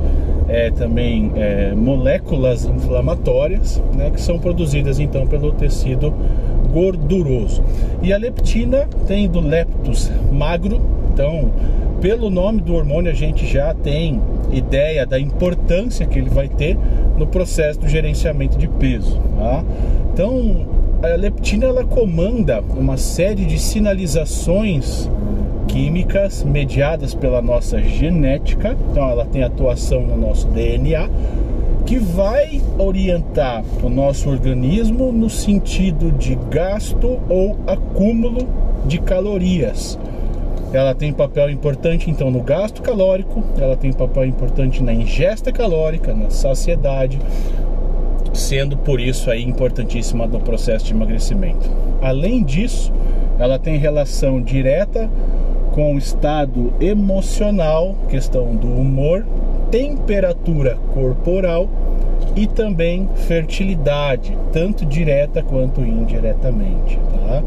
[0.49, 4.11] é, também é, moléculas inflamatórias, né?
[4.11, 6.15] Que são produzidas então pelo tecido
[6.73, 7.63] gorduroso.
[8.03, 10.81] E a leptina tem do leptus magro,
[11.13, 11.51] então
[12.01, 14.21] pelo nome do hormônio a gente já tem
[14.53, 16.77] ideia da importância que ele vai ter
[17.21, 19.21] no processo do gerenciamento de peso.
[19.39, 19.63] Tá?
[20.13, 20.67] Então,
[21.03, 25.09] a leptina ela comanda uma série de sinalizações
[25.69, 31.09] químicas mediadas pela nossa genética, então ela tem atuação no nosso DNA,
[31.87, 38.49] que vai orientar o nosso organismo no sentido de gasto ou acúmulo
[38.87, 39.99] de calorias.
[40.73, 46.15] Ela tem papel importante então no gasto calórico, ela tem papel importante na ingesta calórica,
[46.15, 47.19] na saciedade,
[48.33, 51.69] sendo por isso aí importantíssima no processo de emagrecimento.
[52.01, 52.93] Além disso,
[53.39, 55.11] ela tem relação direta
[55.73, 59.25] com o estado emocional, questão do humor
[59.71, 61.69] temperatura corporal
[62.37, 66.99] e também fertilidade, tanto direta quanto indiretamente.
[66.99, 67.43] Tá?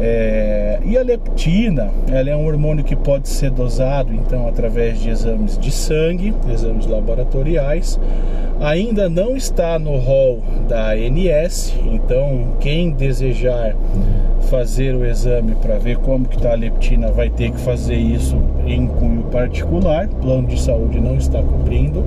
[0.00, 5.08] É, e a leptina, ela é um hormônio que pode ser dosado então através de
[5.08, 7.98] exames de sangue, exames laboratoriais.
[8.60, 13.74] Ainda não está no rol da ANS, então quem desejar
[14.44, 18.36] fazer o exame para ver como que está a leptina vai ter que fazer isso
[18.66, 20.08] em cunho particular.
[20.08, 22.04] Plano de saúde não está cobrindo.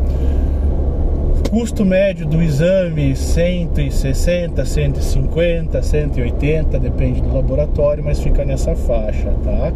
[1.57, 9.73] Custo médio do exame 160, 150, 180, depende do laboratório, mas fica nessa faixa, tá?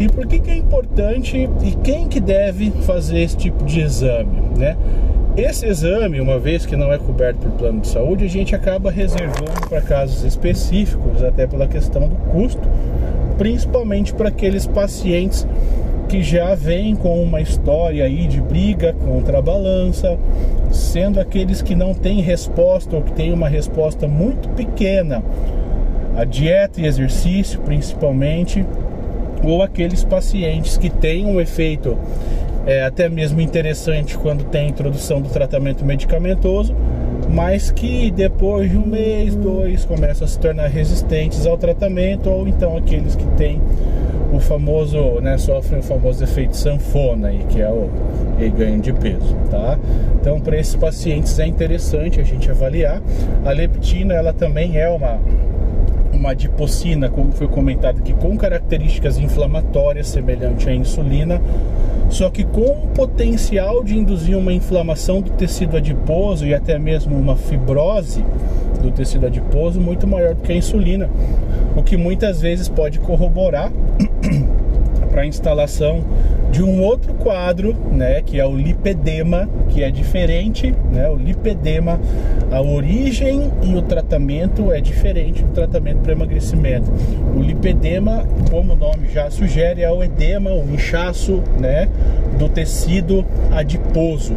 [0.00, 4.42] E por que, que é importante e quem que deve fazer esse tipo de exame,
[4.56, 4.76] né?
[5.36, 8.90] Esse exame, uma vez que não é coberto por plano de saúde, a gente acaba
[8.90, 12.68] reservando para casos específicos, até pela questão do custo,
[13.38, 15.46] principalmente para aqueles pacientes
[16.08, 20.18] que já vêm com uma história aí de briga contra a balança,
[20.72, 25.22] sendo aqueles que não têm resposta ou que têm uma resposta muito pequena
[26.16, 28.66] a dieta e exercício principalmente,
[29.44, 31.96] ou aqueles pacientes que têm um efeito
[32.66, 36.74] é, até mesmo interessante quando tem a introdução do tratamento medicamentoso,
[37.30, 42.48] mas que depois de um mês, dois, começam a se tornar resistentes ao tratamento, ou
[42.48, 43.60] então aqueles que têm
[44.32, 47.90] o famoso, né, sofrem o famoso efeito sanfona, aí, que é o
[48.56, 49.78] ganho de peso, tá?
[50.20, 53.00] Então, para esses pacientes é interessante a gente avaliar.
[53.44, 55.18] A leptina, ela também é uma
[56.12, 61.40] uma adipocina, como foi comentado aqui, com características inflamatórias semelhante à insulina,
[62.10, 67.16] só que com o potencial de induzir uma inflamação do tecido adiposo e até mesmo
[67.16, 68.24] uma fibrose
[68.82, 71.08] do tecido adiposo muito maior do que a insulina,
[71.76, 73.70] o que muitas vezes pode corroborar
[75.18, 76.04] para a instalação
[76.52, 82.00] de um outro quadro, né, que é o lipedema, que é diferente, né, o lipedema,
[82.52, 86.88] a origem e o tratamento é diferente do tratamento para emagrecimento.
[87.36, 91.88] O lipedema, como o nome já sugere, é o edema, o inchaço, né,
[92.38, 94.36] do tecido adiposo.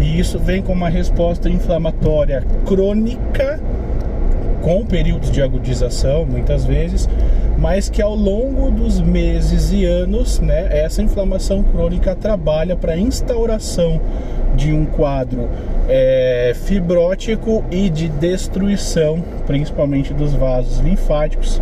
[0.00, 3.60] E isso vem com uma resposta inflamatória crônica
[4.62, 7.08] com períodos de agudização, muitas vezes,
[7.58, 12.96] mas que ao longo dos meses e anos, né, essa inflamação crônica trabalha para a
[12.96, 14.00] instauração
[14.56, 15.48] de um quadro
[15.88, 21.60] é, fibrótico e de destruição, principalmente dos vasos linfáticos,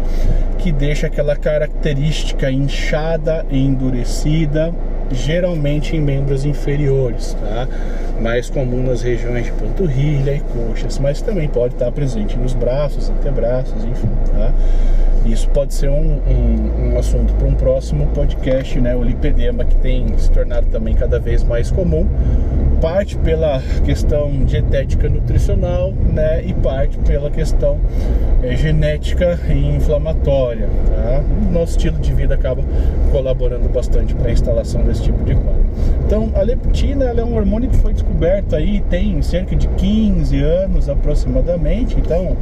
[0.59, 4.75] que deixa aquela característica inchada endurecida,
[5.13, 7.67] geralmente em membros inferiores, tá?
[8.21, 13.09] mais comum nas regiões de panturrilha e coxas, mas também pode estar presente nos braços,
[13.09, 14.53] antebraços, enfim, tá?
[15.25, 18.95] Isso pode ser um, um, um assunto para um próximo podcast, né?
[18.95, 22.07] O lipedema que tem se tornado também cada vez mais comum,
[22.81, 26.43] parte pela questão dietética nutricional, né?
[26.45, 27.79] E parte pela questão
[28.43, 31.23] é, genética e inflamatória, tá?
[31.51, 32.63] Nosso estilo de vida acaba
[33.13, 35.61] colaborando bastante para a instalação desse tipo de quadro.
[36.07, 40.89] Então, a leptina é um hormônio que foi descoberto aí tem cerca de 15 anos
[40.89, 41.97] aproximadamente.
[41.99, 42.37] Então,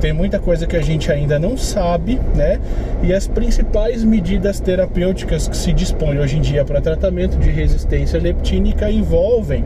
[0.00, 2.58] tem muita coisa que a gente ainda não sabe, né?
[3.02, 8.18] E as principais medidas terapêuticas que se dispõem hoje em dia para tratamento de resistência
[8.18, 9.64] leptínica envolvem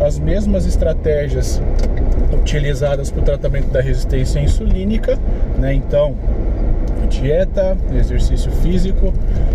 [0.00, 1.60] as mesmas estratégias
[2.32, 5.18] utilizadas para o tratamento da resistência insulínica,
[5.58, 5.72] né?
[5.72, 6.14] Então,
[7.08, 9.12] dieta, exercício físico,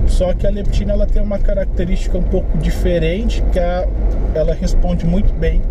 [0.07, 3.87] só que a leptina ela tem uma característica um pouco diferente, que a,
[4.33, 5.61] ela responde muito bem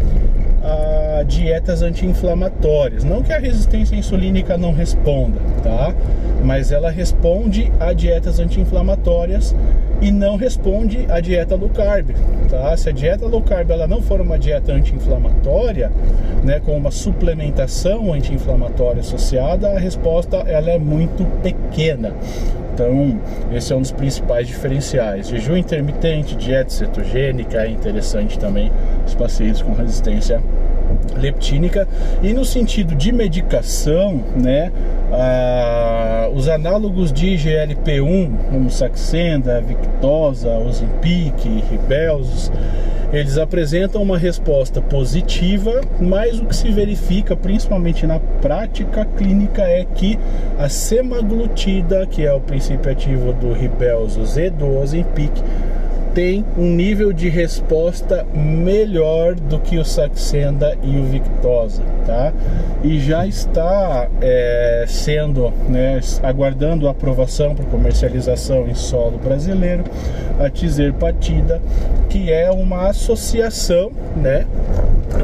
[0.63, 3.05] a dietas anti-inflamatórias.
[3.05, 5.95] Não que a resistência insulínica não responda, tá?
[6.45, 9.55] Mas ela responde a dietas anti-inflamatórias
[10.01, 12.11] e não responde à dieta low carb,
[12.49, 12.77] tá?
[12.77, 15.91] Se a dieta low carb ela não for uma dieta anti-inflamatória,
[16.45, 22.13] né, com uma suplementação anti-inflamatória associada, a resposta ela é muito pequena.
[22.79, 23.19] Então,
[23.53, 25.29] esse é um dos principais diferenciais.
[25.29, 28.71] Jejum intermitente, dieta cetogênica é interessante também
[29.05, 30.41] os pacientes com resistência
[31.17, 31.87] leptínica
[32.23, 34.73] e no sentido de medicação, né,
[35.13, 41.35] ah, os análogos de GLP-1, como Saxenda, Victoza, Ozempic,
[41.71, 42.51] Ribelsus,
[43.11, 49.87] eles apresentam uma resposta positiva, mas o que se verifica principalmente na prática clínica é
[49.87, 50.19] que
[50.59, 55.33] a semaglutida, que é o princípio ativo do Ribelsus e do Ozempic,
[56.19, 62.33] tem um nível de resposta melhor do que o Saxenda e o Victosa, tá?
[62.83, 69.85] E já está é, sendo, né, aguardando aprovação para comercialização em solo brasileiro
[70.41, 71.63] a Tizerpatida,
[72.09, 74.45] que é uma associação, né,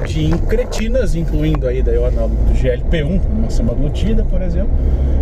[0.07, 4.71] de incretinas, incluindo aí daí o análogo do GLP-1, uma semaglutida, por exemplo,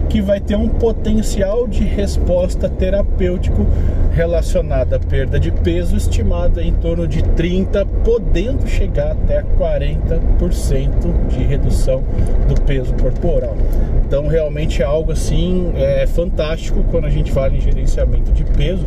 [0.09, 3.67] que vai ter um potencial de resposta terapêutico
[4.13, 11.43] relacionada à perda de peso estimada em torno de 30, podendo chegar até 40% de
[11.43, 12.03] redução
[12.49, 13.57] do peso corporal.
[14.05, 18.87] Então realmente é algo assim é fantástico quando a gente fala em gerenciamento de peso.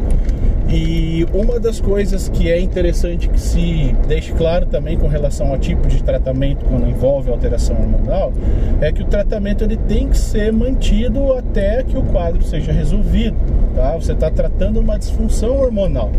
[0.68, 5.60] E uma das coisas que é interessante que se deixe claro também com relação ao
[5.60, 8.34] tipo de tratamento quando envolve alteração hormonal
[8.82, 11.05] é que o tratamento ele tem que ser mantido
[11.38, 13.38] até que o quadro seja resolvido.
[13.76, 13.96] Tá?
[13.96, 16.12] Você está tratando uma disfunção hormonal.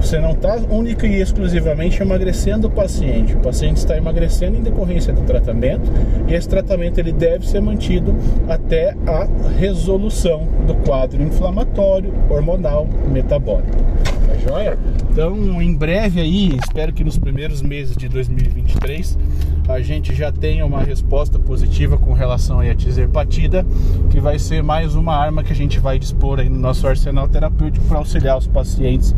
[0.00, 3.34] Você não está única e exclusivamente emagrecendo o paciente.
[3.34, 5.90] O paciente está emagrecendo em decorrência do tratamento
[6.28, 8.14] e esse tratamento ele deve ser mantido
[8.48, 9.26] até a
[9.58, 13.78] resolução do quadro inflamatório, hormonal, metabólico.
[14.46, 14.78] Joia?
[15.10, 19.18] Então, em breve aí, espero que nos primeiros meses de 2023
[19.66, 23.64] a gente já tenha uma resposta positiva com relação à tizerpatida,
[24.10, 27.26] que vai ser mais uma arma que a gente vai dispor aí no nosso arsenal
[27.26, 29.14] terapêutico para auxiliar os pacientes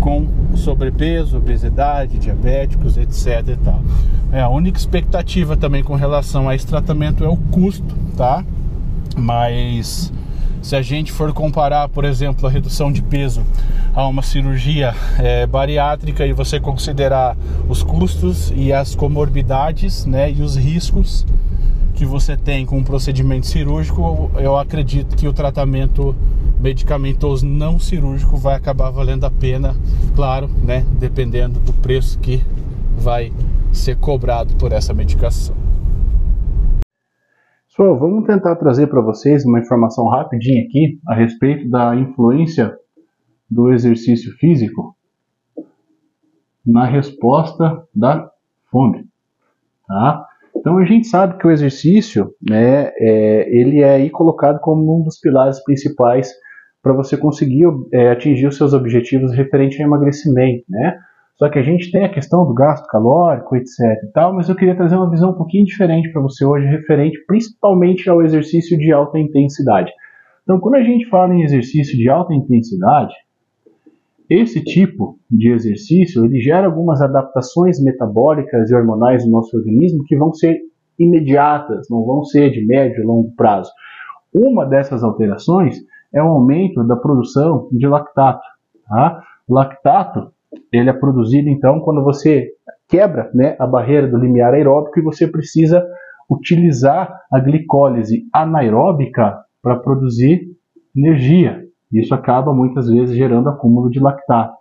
[0.00, 3.48] com sobrepeso, obesidade, diabéticos, etc.
[3.48, 3.80] E tal.
[4.32, 8.44] É, a única expectativa também com relação a esse tratamento é o custo, tá?
[9.16, 10.12] Mas
[10.62, 13.42] se a gente for comparar, por exemplo, a redução de peso
[13.94, 17.36] a uma cirurgia é, bariátrica e você considerar
[17.68, 21.26] os custos e as comorbidades, né, e os riscos
[21.94, 26.14] que você tem com um procedimento cirúrgico, eu acredito que o tratamento
[26.60, 29.74] medicamentoso não cirúrgico vai acabar valendo a pena,
[30.14, 32.42] claro, né, dependendo do preço que
[32.96, 33.32] vai
[33.72, 35.67] ser cobrado por essa medicação.
[37.78, 42.76] Pessoal, vamos tentar trazer para vocês uma informação rapidinha aqui a respeito da influência
[43.48, 44.96] do exercício físico
[46.66, 48.28] na resposta da
[48.68, 49.06] fome,
[49.86, 50.26] tá?
[50.56, 55.04] Então a gente sabe que o exercício, né, é, ele é aí colocado como um
[55.04, 56.32] dos pilares principais
[56.82, 60.98] para você conseguir é, atingir os seus objetivos referente ao emagrecimento, né?
[61.38, 64.56] Só que a gente tem a questão do gasto calórico, etc e tal, mas eu
[64.56, 68.92] queria trazer uma visão um pouquinho diferente para você hoje, referente principalmente ao exercício de
[68.92, 69.92] alta intensidade.
[70.42, 73.14] Então, quando a gente fala em exercício de alta intensidade,
[74.28, 80.16] esse tipo de exercício ele gera algumas adaptações metabólicas e hormonais no nosso organismo que
[80.16, 80.58] vão ser
[80.98, 83.70] imediatas, não vão ser de médio e longo prazo.
[84.34, 85.76] Uma dessas alterações
[86.12, 88.42] é o aumento da produção de lactato.
[88.88, 89.22] Tá?
[89.48, 90.32] Lactato
[90.72, 92.48] ele é produzido então quando você
[92.88, 95.84] quebra né, a barreira do limiar aeróbico e você precisa
[96.30, 100.42] utilizar a glicólise anaeróbica para produzir
[100.96, 101.64] energia.
[101.92, 104.56] Isso acaba muitas vezes gerando acúmulo de lactato.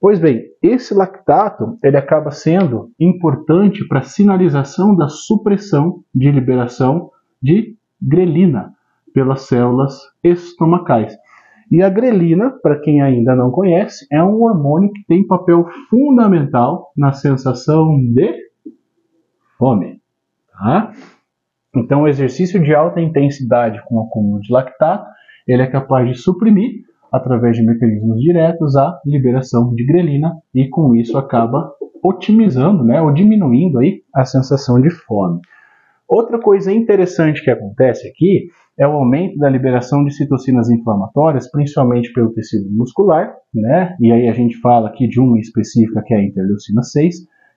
[0.00, 7.76] Pois bem, esse lactato ele acaba sendo importante para sinalização da supressão de liberação de
[8.00, 8.72] grelina
[9.14, 11.16] pelas células estomacais.
[11.72, 16.92] E a grelina, para quem ainda não conhece, é um hormônio que tem papel fundamental
[16.94, 18.30] na sensação de
[19.56, 19.98] fome.
[20.52, 20.92] Tá?
[21.74, 25.06] Então, o exercício de alta intensidade com acúmulo de lactato,
[25.48, 26.72] ele é capaz de suprimir,
[27.10, 31.72] através de mecanismos diretos, a liberação de grelina e com isso acaba
[32.04, 35.40] otimizando, né, ou diminuindo aí a sensação de fome.
[36.14, 38.48] Outra coisa interessante que acontece aqui
[38.78, 43.96] é o aumento da liberação de citocinas inflamatórias, principalmente pelo tecido muscular, né?
[43.98, 47.14] E aí a gente fala aqui de uma específica que é a interleucina 6,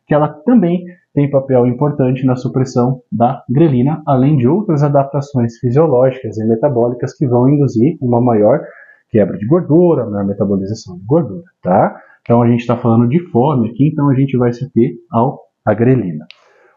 [0.08, 6.38] que ela também tem papel importante na supressão da grelina, além de outras adaptações fisiológicas
[6.38, 8.62] e metabólicas que vão induzir uma maior
[9.10, 11.94] quebra de gordura, maior metabolização de gordura, tá?
[12.22, 15.42] Então a gente está falando de fome aqui, então a gente vai se ter ao
[15.66, 16.26] a grelina.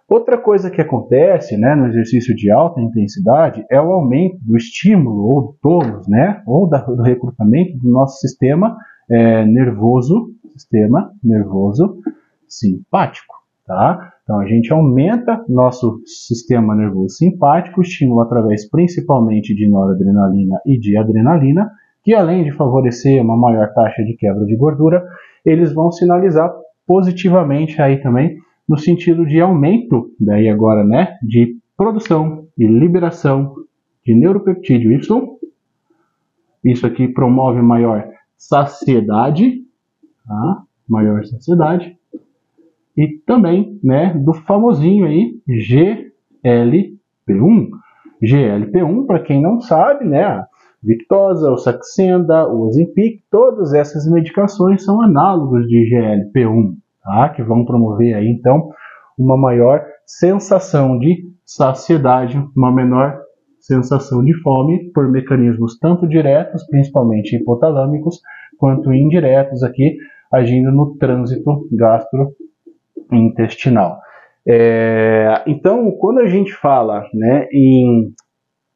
[0.09, 5.27] Outra coisa que acontece né, no exercício de alta intensidade é o aumento do estímulo
[5.27, 8.75] ou do tônus, né, ou da, do recrutamento do nosso sistema
[9.11, 11.99] é, nervoso, sistema nervoso
[12.49, 13.37] simpático.
[13.67, 14.15] Tá?
[14.23, 20.97] Então a gente aumenta nosso sistema nervoso simpático, estímulo através principalmente de noradrenalina e de
[20.97, 21.71] adrenalina,
[22.03, 25.05] que além de favorecer uma maior taxa de quebra de gordura,
[25.45, 26.51] eles vão sinalizar
[26.87, 28.39] positivamente aí também
[28.69, 33.55] no sentido de aumento, daí agora, né, de produção e liberação
[34.05, 35.39] de neuropeptídeo Y.
[36.65, 38.07] Isso aqui promove maior
[38.37, 39.63] saciedade,
[40.27, 40.63] tá?
[40.89, 41.97] maior saciedade,
[42.97, 46.99] e também né, do famosinho aí GLP-1.
[48.21, 50.47] GLP-1, para quem não sabe, né, a
[50.83, 56.77] Victosa, o Saxenda, o Ozempic, todas essas medicações são análogos de GLP-1,
[57.09, 57.31] tá?
[57.31, 58.69] que vão promover aí então
[59.19, 63.19] uma maior sensação de saciedade, uma menor
[63.61, 68.21] sensação de fome por mecanismos tanto diretos, principalmente hipotalâmicos,
[68.59, 69.97] quanto indiretos aqui,
[70.33, 73.99] agindo no trânsito gastrointestinal.
[74.47, 78.13] É, então, quando a gente fala né, em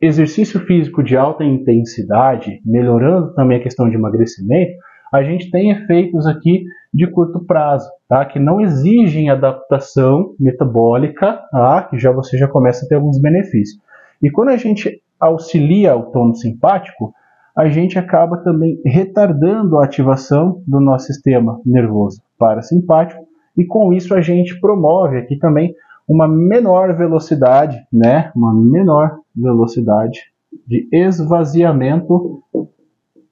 [0.01, 4.73] exercício físico de alta intensidade, melhorando também a questão de emagrecimento,
[5.13, 8.25] a gente tem efeitos aqui de curto prazo, tá?
[8.25, 11.83] que não exigem adaptação metabólica, tá?
[11.83, 13.81] que já você já começa a ter alguns benefícios.
[14.23, 17.13] E quando a gente auxilia o tono simpático,
[17.57, 23.27] a gente acaba também retardando a ativação do nosso sistema nervoso parasimpático
[23.57, 25.75] e com isso a gente promove aqui também
[26.09, 30.21] uma menor velocidade, né, uma menor velocidade
[30.67, 32.43] de esvaziamento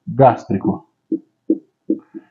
[0.07, 0.85] gástrico.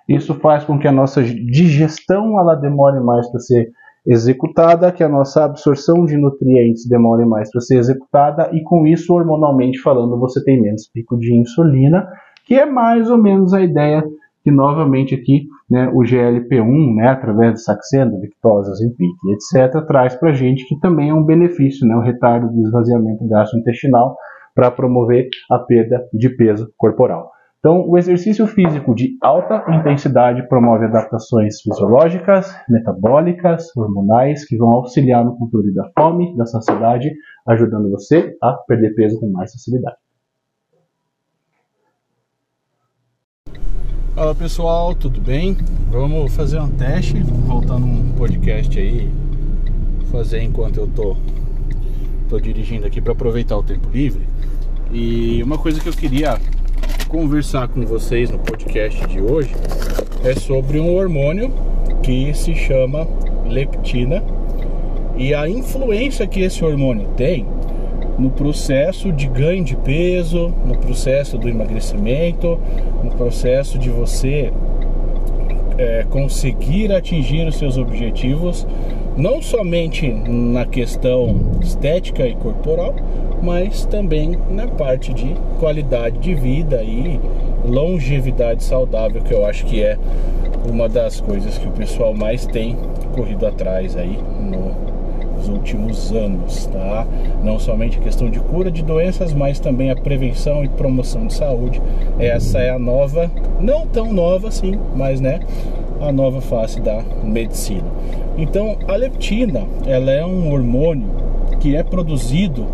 [0.09, 3.69] Isso faz com que a nossa digestão ela demore mais para ser
[4.07, 9.13] executada, que a nossa absorção de nutrientes demore mais para ser executada e com isso,
[9.13, 12.07] hormonalmente falando, você tem menos pico de insulina,
[12.45, 14.03] que é mais ou menos a ideia
[14.43, 20.31] que novamente aqui né, o GLP-1, né, através de Saxenda, Victosa, Zempic, etc., traz para
[20.31, 24.15] gente que também é um benefício, né, o retardo do esvaziamento gastrointestinal
[24.55, 27.29] para promover a perda de peso corporal.
[27.59, 35.25] Então, o exercício físico de alta intensidade promove adaptações fisiológicas, metabólicas, hormonais, que vão auxiliar
[35.25, 37.11] no controle da fome, da saciedade,
[37.49, 39.97] ajudando você a perder peso com mais facilidade.
[44.15, 45.57] Fala pessoal, tudo bem?
[45.91, 49.09] Vamos fazer um teste, voltando um podcast aí,
[50.09, 51.17] fazer enquanto eu tô,
[52.29, 54.25] tô dirigindo aqui para aproveitar o tempo livre.
[54.93, 56.37] E uma coisa que eu queria
[57.09, 59.51] conversar com vocês no podcast de hoje
[60.23, 61.51] é sobre um hormônio
[62.03, 63.07] que se chama
[63.47, 64.23] leptina
[65.17, 67.47] e a influência que esse hormônio tem
[68.19, 72.59] no processo de ganho de peso, no processo do emagrecimento,
[73.03, 74.53] no processo de você
[75.79, 78.67] é, conseguir atingir os seus objetivos,
[79.17, 82.93] não somente na questão estética e corporal,
[83.41, 87.19] mas também na parte de qualidade de vida e
[87.65, 89.97] longevidade saudável, que eu acho que é
[90.69, 92.75] uma das coisas que o pessoal mais tem
[93.13, 97.07] corrido atrás aí nos últimos anos, tá?
[97.43, 101.33] Não somente a questão de cura de doenças, mas também a prevenção e promoção de
[101.33, 101.81] saúde.
[102.19, 105.39] Essa é a nova, não tão nova assim, mas né,
[106.01, 107.87] a nova face da medicina.
[108.37, 111.07] Então, a leptina, ela é um hormônio
[111.59, 112.65] que é produzido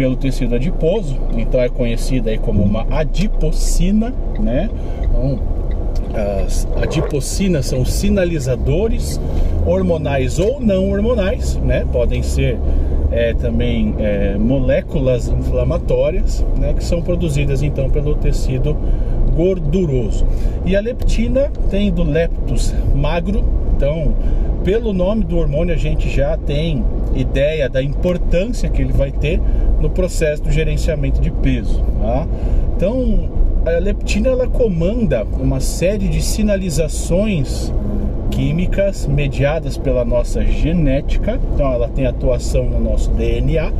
[0.00, 4.70] pelo tecido adiposo, então é conhecida aí como uma adipocina, né?
[5.02, 5.38] Então,
[6.42, 9.20] as adipocinas são sinalizadores
[9.66, 11.86] hormonais ou não hormonais, né?
[11.92, 12.58] Podem ser
[13.12, 16.72] é, também é, moléculas inflamatórias, né?
[16.72, 18.74] Que são produzidas então pelo tecido
[19.36, 20.26] gorduroso.
[20.64, 23.44] E a leptina tem do leptus magro,
[23.76, 24.14] então
[24.64, 26.82] pelo nome do hormônio a gente já tem
[27.14, 29.40] ideia da importância que ele vai ter
[29.80, 31.82] no processo do gerenciamento de peso.
[32.00, 32.26] Tá?
[32.76, 33.30] Então,
[33.66, 37.72] a leptina ela comanda uma série de sinalizações
[38.30, 43.72] químicas mediadas pela nossa genética, então ela tem atuação no nosso DNA,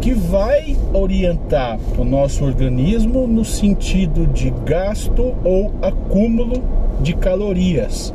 [0.00, 6.62] que vai orientar o nosso organismo no sentido de gasto ou acúmulo
[7.00, 8.14] de calorias.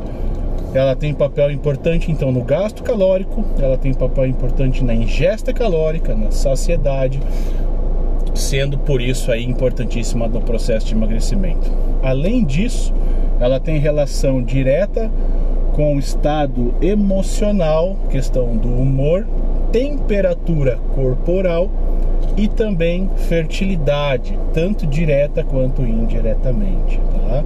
[0.74, 6.14] Ela tem papel importante então no gasto calórico, ela tem papel importante na ingesta calórica,
[6.14, 7.20] na saciedade,
[8.34, 11.70] sendo por isso aí importantíssima no processo de emagrecimento.
[12.02, 12.92] Além disso,
[13.40, 15.10] ela tem relação direta
[15.72, 19.26] com o estado emocional, questão do humor,
[19.72, 21.70] temperatura corporal
[22.36, 26.98] e também fertilidade, tanto direta quanto indiretamente.
[26.98, 27.44] Tá?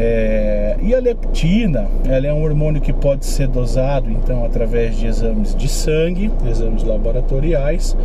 [0.00, 5.08] É, e a leptina, ela é um hormônio que pode ser dosado então através de
[5.08, 7.96] exames de sangue, exames laboratoriais.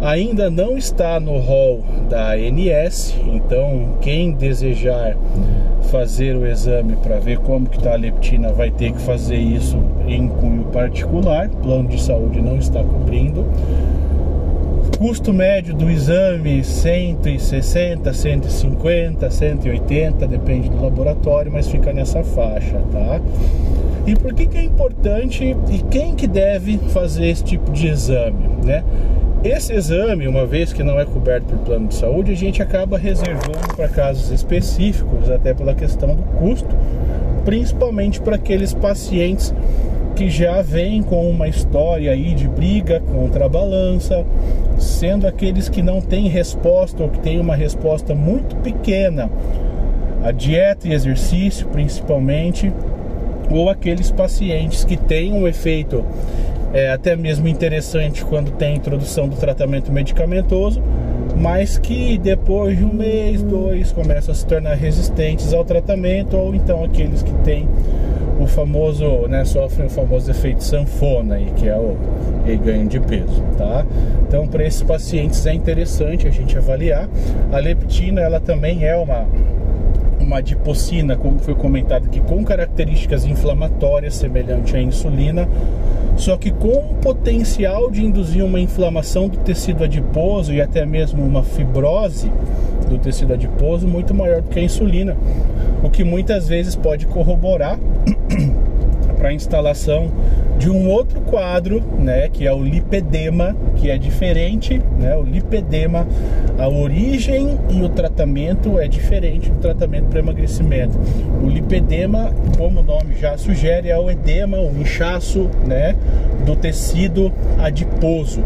[0.00, 5.16] Ainda não está no rol da ANS, então quem desejar
[5.90, 9.76] fazer o exame para ver como que está a leptina vai ter que fazer isso
[10.06, 11.48] em cunho particular.
[11.48, 13.44] Plano de saúde não está cobrindo.
[14.98, 23.20] Custo médio do exame 160, 150, 180, depende do laboratório, mas fica nessa faixa, tá?
[24.06, 28.48] E por que, que é importante e quem que deve fazer esse tipo de exame,
[28.64, 28.84] né?
[29.44, 32.96] Esse exame, uma vez que não é coberto por plano de saúde, a gente acaba
[32.96, 36.68] reservando para casos específicos, até pela questão do custo,
[37.44, 39.52] principalmente para aqueles pacientes
[40.14, 44.24] que já vêm com uma história aí de briga contra a balança,
[44.78, 49.30] sendo aqueles que não têm resposta ou que têm uma resposta muito pequena
[50.22, 52.72] a dieta e exercício, principalmente,
[53.50, 56.04] ou aqueles pacientes que têm um efeito
[56.72, 60.80] é, até mesmo interessante quando tem introdução do tratamento medicamentoso,
[61.36, 66.54] mas que depois de um mês, dois, começam a se tornar resistentes ao tratamento, ou
[66.54, 67.68] então aqueles que têm
[68.42, 71.96] o famoso, né, sofrem o famoso efeito sanfona, aí, que é o
[72.64, 73.86] ganho de peso, tá?
[74.26, 77.08] Então, para esses pacientes é interessante a gente avaliar.
[77.52, 79.26] A leptina, ela também é uma
[80.32, 85.46] uma adipocina, como foi comentado aqui, com características inflamatórias semelhante à insulina,
[86.16, 91.22] só que com o potencial de induzir uma inflamação do tecido adiposo e até mesmo
[91.22, 92.32] uma fibrose
[92.88, 95.16] do tecido adiposo muito maior do que a insulina,
[95.82, 97.78] o que muitas vezes pode corroborar
[99.22, 100.10] para a instalação
[100.58, 106.08] de um outro quadro, né, que é o lipedema, que é diferente, né, o lipedema,
[106.58, 110.98] a origem e o tratamento é diferente do tratamento para emagrecimento.
[111.40, 115.94] O lipedema, como o nome já sugere, é o edema, o inchaço, né,
[116.44, 118.42] do tecido adiposo.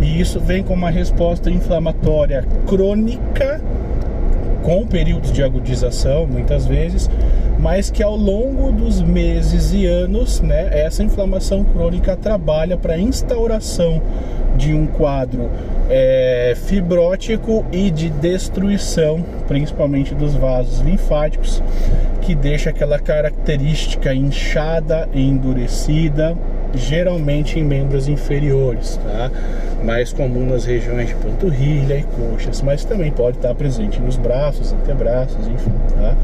[0.00, 3.60] E isso vem com uma resposta inflamatória crônica
[4.62, 7.08] com períodos de agudização, muitas vezes,
[7.58, 14.02] mas que ao longo dos meses e anos, né, essa inflamação crônica trabalha para instauração
[14.56, 15.50] de um quadro
[15.88, 21.62] é, fibrótico e de destruição, principalmente dos vasos linfáticos,
[22.20, 26.36] que deixa aquela característica inchada endurecida,
[26.74, 29.30] geralmente em membros inferiores, tá?
[29.84, 34.72] mais comum nas regiões de panturrilha e coxas, mas também pode estar presente nos braços,
[34.72, 36.14] antebraços, enfim, tá?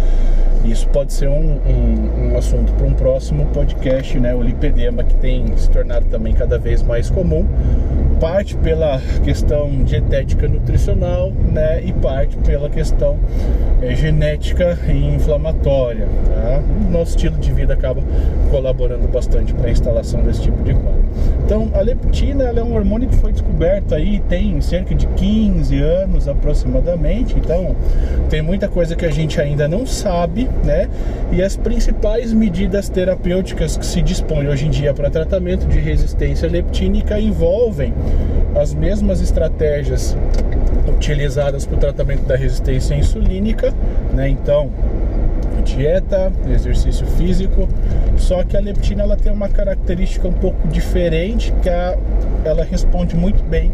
[0.65, 4.35] Isso pode ser um, um, um assunto para um próximo podcast, né?
[4.35, 7.47] O lipedema que tem se tornado também cada vez mais comum,
[8.21, 11.83] parte pela questão dietética nutricional, né?
[11.85, 13.19] E parte pela questão
[13.83, 16.07] é, genética e inflamatória.
[16.35, 16.63] Tá?
[16.91, 18.03] Nosso estilo de vida acaba
[18.51, 21.05] colaborando bastante para a instalação desse tipo de quadro.
[21.45, 26.29] Então, a leptina é um hormônio que foi descoberto aí tem cerca de 15 anos
[26.29, 27.37] aproximadamente.
[27.39, 27.77] Então,
[28.29, 30.89] tem muita coisa que a gente ainda não sabe, né?
[31.31, 36.49] E as principais medidas terapêuticas que se dispõem hoje em dia para tratamento de resistência
[36.49, 37.93] leptínica envolvem
[38.55, 40.17] as mesmas estratégias
[40.89, 43.73] utilizadas para o tratamento da resistência insulínica,
[44.13, 44.29] né?
[44.29, 44.71] Então,
[45.65, 47.69] dieta, exercício físico,
[48.17, 51.99] só que a leptina ela tem uma característica um pouco diferente, que a,
[52.45, 53.73] ela responde muito bem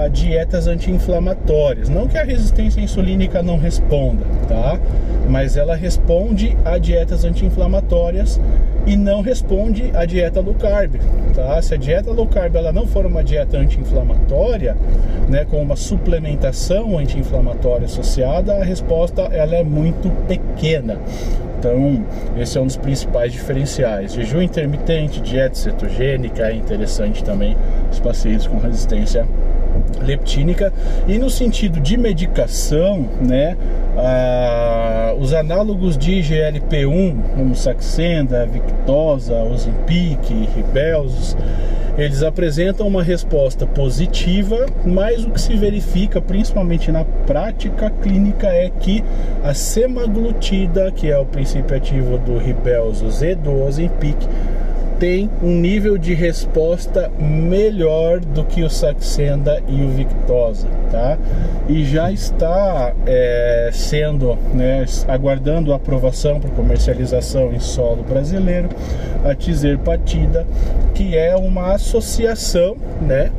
[0.00, 1.88] a dietas anti-inflamatórias.
[1.88, 4.78] Não que a resistência insulínica não responda, tá?
[5.28, 8.40] Mas ela responde a dietas anti-inflamatórias
[8.86, 10.94] e não responde à dieta low carb,
[11.34, 11.60] tá?
[11.60, 14.76] Se a dieta low carb ela não for uma dieta anti-inflamatória,
[15.28, 20.98] né, com uma suplementação anti-inflamatória associada, a resposta ela é muito pequena.
[21.58, 22.02] Então,
[22.38, 24.14] esse é um dos principais diferenciais.
[24.14, 27.54] Jejum intermitente, dieta cetogênica é interessante também
[27.92, 29.26] os pacientes com resistência
[30.00, 30.72] leptínica.
[31.06, 33.56] E no sentido de medicação, né,
[33.96, 41.36] ah, os análogos de GLP-1, como Saxenda, Victoza, Ozempic, Ribelsus,
[41.98, 48.70] eles apresentam uma resposta positiva, mas o que se verifica principalmente na prática clínica é
[48.70, 49.04] que
[49.42, 54.16] a semaglutida, que é o princípio ativo do Ribelsus e do Ozempic,
[55.00, 61.16] tem um nível de resposta melhor do que o Saxenda e o Victosa, tá?
[61.66, 68.68] E já está é, sendo, né, aguardando aprovação para comercialização em solo brasileiro,
[69.24, 70.46] a Tizerpatida,
[70.94, 73.32] que é uma associação, né,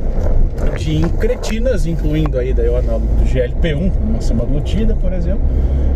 [0.78, 5.42] de incretinas, incluindo aí daí o análogo do GLP-1, uma semaglutida, por exemplo,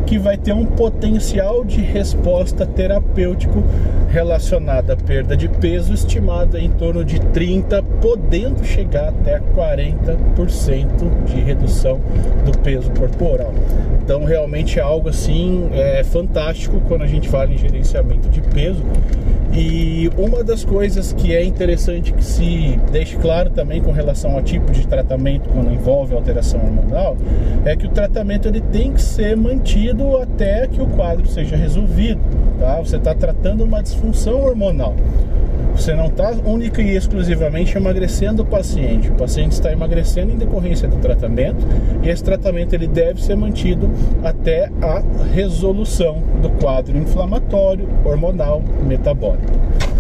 [0.07, 3.63] que vai ter um potencial de resposta terapêutico
[4.09, 11.41] relacionado à perda de peso estimada em torno de 30, podendo chegar até 40% de
[11.41, 12.01] redução
[12.45, 13.53] do peso corporal.
[14.03, 18.83] Então realmente é algo assim é fantástico quando a gente fala em gerenciamento de peso.
[19.53, 24.43] E uma das coisas que é interessante que se deixe claro também com relação ao
[24.59, 27.17] tipo de tratamento quando envolve alteração hormonal
[27.65, 32.21] é que o tratamento ele tem que ser mantido até que o quadro seja resolvido.
[32.59, 32.79] Tá?
[32.79, 34.95] Você está tratando uma disfunção hormonal.
[35.77, 39.11] Você não está única e exclusivamente emagrecendo o paciente.
[39.11, 41.65] O paciente está emagrecendo em decorrência do tratamento
[42.03, 43.91] e esse tratamento ele deve ser mantido
[44.25, 45.03] até a
[45.35, 49.53] resolução do quadro inflamatório, hormonal, metabólico.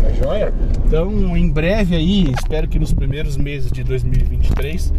[0.03, 0.53] Tá joia?
[0.87, 4.93] Então, em breve aí, espero que nos primeiros meses de 2023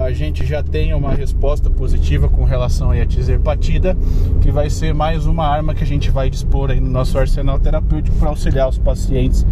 [0.00, 3.96] a gente já tenha uma resposta positiva com relação à tizerpatida,
[4.40, 7.58] que vai ser mais uma arma que a gente vai dispor aí no nosso arsenal
[7.58, 9.46] terapêutico para auxiliar os pacientes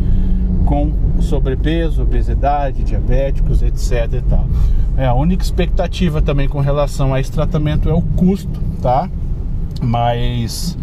[0.64, 4.14] com sobrepeso, obesidade, diabéticos, etc.
[4.14, 4.46] E tal.
[4.96, 9.08] É, a única expectativa também com relação a esse tratamento é o custo, tá?
[9.82, 10.76] Mas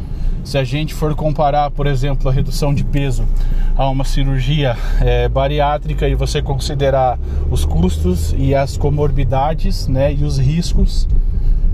[0.44, 3.26] se a gente for comparar, por exemplo, a redução de peso
[3.76, 7.20] a uma cirurgia é, bariátrica e você considerar
[7.52, 11.08] os custos e as comorbidades, né, e os riscos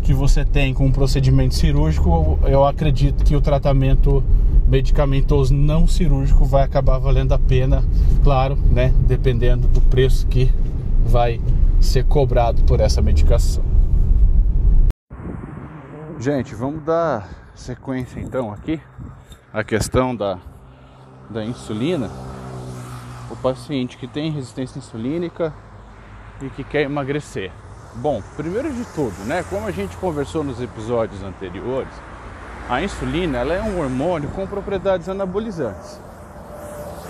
[0.03, 4.23] que você tem com um procedimento cirúrgico, eu acredito que o tratamento
[4.67, 7.83] medicamentoso não cirúrgico vai acabar valendo a pena,
[8.23, 8.93] claro, né?
[9.07, 10.53] Dependendo do preço que
[11.05, 11.39] vai
[11.79, 13.63] ser cobrado por essa medicação.
[16.19, 18.79] Gente, vamos dar sequência então aqui
[19.53, 20.39] a questão da,
[21.29, 22.09] da insulina.
[23.29, 25.53] O paciente que tem resistência insulínica
[26.41, 27.51] e que quer emagrecer.
[27.95, 29.45] Bom, primeiro de tudo, né?
[29.47, 31.93] Como a gente conversou nos episódios anteriores,
[32.67, 36.01] a insulina ela é um hormônio com propriedades anabolizantes.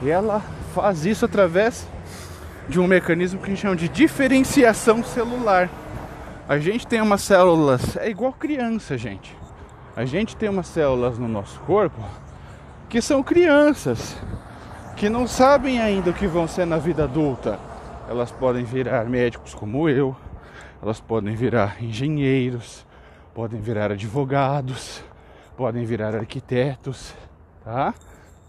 [0.00, 0.40] E ela
[0.72, 1.88] faz isso através
[2.68, 5.68] de um mecanismo que a gente chama de diferenciação celular.
[6.48, 9.36] A gente tem umas células, é igual criança, gente.
[9.96, 12.00] A gente tem umas células no nosso corpo
[12.88, 14.16] que são crianças,
[14.96, 17.71] que não sabem ainda o que vão ser na vida adulta
[18.08, 20.16] elas podem virar médicos como eu,
[20.82, 22.86] elas podem virar engenheiros,
[23.34, 25.02] podem virar advogados,
[25.56, 27.14] podem virar arquitetos,
[27.64, 27.94] tá?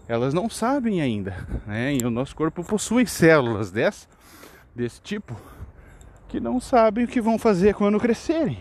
[0.06, 1.94] Elas não sabem ainda, né?
[1.94, 4.06] E o nosso corpo possui células desse,
[4.74, 5.34] desse tipo
[6.28, 8.58] que não sabem o que vão fazer quando crescerem.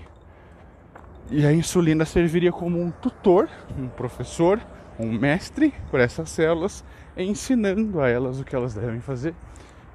[1.32, 4.60] E a insulina serviria como um tutor, um professor,
[5.00, 6.84] um mestre para essas células,
[7.18, 9.34] ensinando a elas o que elas devem fazer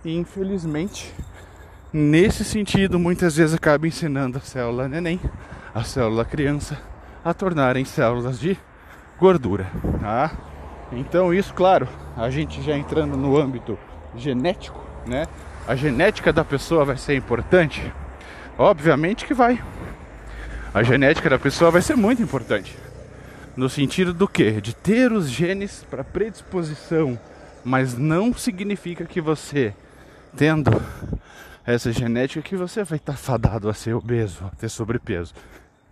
[0.05, 1.15] e infelizmente,
[1.93, 5.21] nesse sentido, muitas vezes acaba ensinando a célula neném,
[5.75, 6.79] a célula criança,
[7.25, 8.57] a tornarem células de
[9.19, 9.67] gordura.
[10.01, 10.33] Tá?
[10.93, 13.79] Então, isso, claro, a gente já entrando no âmbito
[14.17, 15.27] genético, né?
[15.67, 17.93] A genética da pessoa vai ser importante?
[18.57, 19.63] Obviamente que vai.
[20.73, 22.77] A genética da pessoa vai ser muito importante.
[23.55, 24.61] No sentido do que?
[24.61, 27.19] De ter os genes para predisposição,
[27.65, 29.75] mas não significa que você
[30.37, 30.71] tendo
[31.67, 35.35] essa genética que você vai estar fadado a ser obeso, a ter sobrepeso.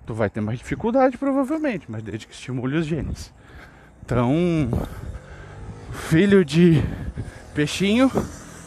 [0.07, 3.35] tu vai ter mais dificuldade provavelmente, mas desde que estimule os genes.
[4.03, 4.71] Então,
[5.91, 6.83] filho de
[7.55, 8.11] peixinho,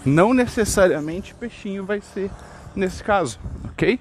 [0.05, 2.29] não necessariamente peixinho vai ser
[2.75, 3.39] nesse caso,
[3.69, 3.99] ok?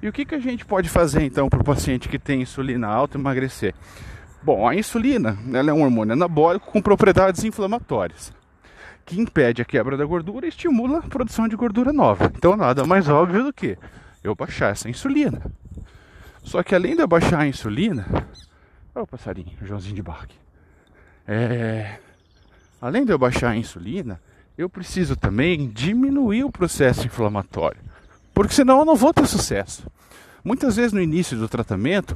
[0.00, 2.86] E o que, que a gente pode fazer então para o paciente que tem insulina
[2.86, 3.74] alta emagrecer?
[4.42, 8.32] Bom, a insulina ela é um hormônio anabólico com propriedades inflamatórias
[9.04, 12.30] que impede a quebra da gordura e estimula a produção de gordura nova.
[12.34, 13.76] Então nada mais óbvio do que
[14.22, 15.42] eu baixar essa insulina.
[16.42, 18.06] Só que além de eu baixar a insulina,
[18.94, 20.36] olha o passarinho, o Joãozinho de Barque.
[21.26, 21.98] É,
[22.80, 24.20] além de eu baixar a insulina,
[24.56, 27.80] eu preciso também diminuir o processo inflamatório,
[28.32, 29.86] porque senão eu não vou ter sucesso.
[30.44, 32.14] Muitas vezes no início do tratamento,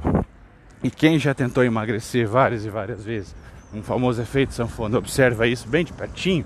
[0.83, 3.35] e quem já tentou emagrecer várias e várias vezes,
[3.73, 6.45] um famoso efeito sanfona observa isso bem de pertinho,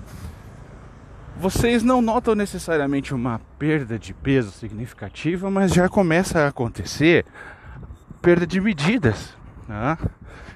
[1.36, 7.24] vocês não notam necessariamente uma perda de peso significativa, mas já começa a acontecer
[8.22, 9.34] perda de medidas.
[9.68, 9.98] Né?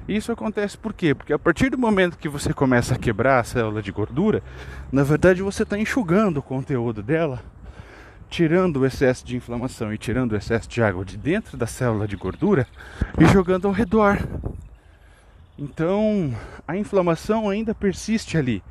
[0.09, 1.15] Isso acontece por quê?
[1.15, 4.43] Porque a partir do momento que você começa a quebrar a célula de gordura,
[4.91, 7.43] na verdade você está enxugando o conteúdo dela,
[8.31, 12.07] tirando o excesso de inflamação e tirando o excesso de água de dentro da célula
[12.07, 12.67] de gordura
[13.19, 14.19] e jogando ao redor.
[15.59, 16.33] Então
[16.67, 18.63] a inflamação ainda persiste ali.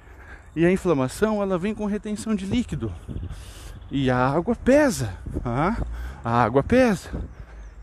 [0.58, 2.91] E a inflamação ela vem com retenção de líquido.
[3.91, 5.16] E a água pesa.
[5.45, 5.78] Ah,
[6.26, 7.12] a água pesa.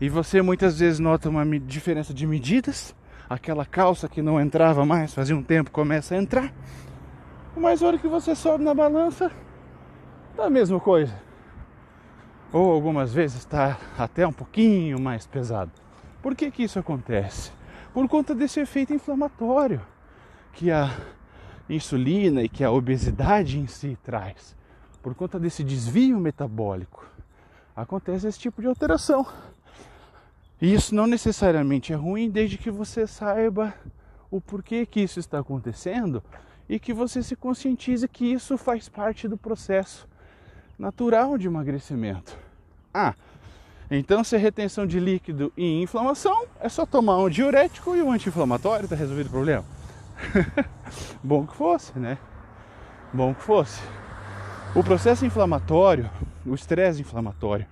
[0.01, 2.93] E você muitas vezes nota uma diferença de medidas.
[3.29, 6.53] Aquela calça que não entrava mais fazia um tempo começa a entrar.
[7.55, 9.31] Mas a hora que você sobe na balança,
[10.35, 11.17] tá a mesma coisa.
[12.51, 15.71] Ou algumas vezes está até um pouquinho mais pesado.
[16.21, 17.53] Por que, que isso acontece?
[17.93, 19.79] Por conta desse efeito inflamatório
[20.51, 20.91] que a
[21.69, 24.55] insulina e que a obesidade em si traz,
[25.01, 27.05] por conta desse desvio metabólico,
[27.75, 29.25] acontece esse tipo de alteração.
[30.61, 33.73] E isso não necessariamente é ruim desde que você saiba
[34.31, 36.23] o porquê que isso está acontecendo
[36.67, 40.07] e que você se conscientize que isso faz parte do processo
[40.77, 42.37] natural de emagrecimento.
[42.93, 43.13] Ah,
[43.89, 48.11] então se é retenção de líquido e inflamação, é só tomar um diurético e um
[48.11, 49.65] anti-inflamatório, está resolvido o problema.
[51.23, 52.17] Bom que fosse, né?
[53.13, 53.81] Bom que fosse.
[54.75, 56.09] O processo inflamatório,
[56.45, 57.65] o estresse inflamatório,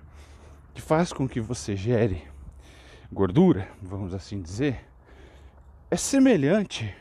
[0.72, 2.22] que faz com que você gere
[3.12, 4.84] gordura, vamos assim dizer,
[5.90, 6.94] é semelhante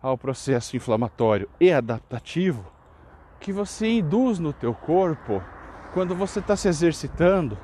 [0.00, 2.64] ao processo inflamatório e adaptativo
[3.40, 5.42] que você induz no teu corpo
[5.92, 7.58] quando você está se exercitando,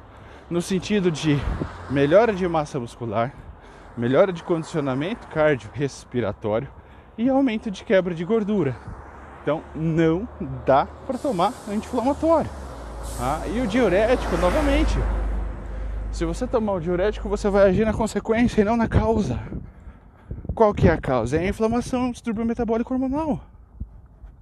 [0.51, 1.37] no sentido de
[1.89, 3.33] melhora de massa muscular,
[3.97, 6.69] melhora de condicionamento cardiorrespiratório
[7.21, 8.75] e aumento de quebra de gordura.
[9.43, 10.27] Então não
[10.65, 12.51] dá para tomar anti-inflamatório.
[13.21, 14.95] Ah, e o diurético, novamente,
[16.11, 19.39] se você tomar o diurético, você vai agir na consequência e não na causa.
[20.55, 21.37] Qual que é a causa?
[21.37, 23.39] É a inflamação, o distúrbio metabólico hormonal.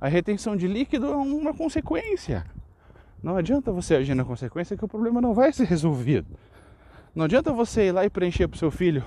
[0.01, 2.47] A retenção de líquido é uma consequência.
[3.20, 6.39] Não adianta você agir na consequência que o problema não vai ser resolvido.
[7.12, 9.03] Não adianta você ir lá e preencher para o seu filho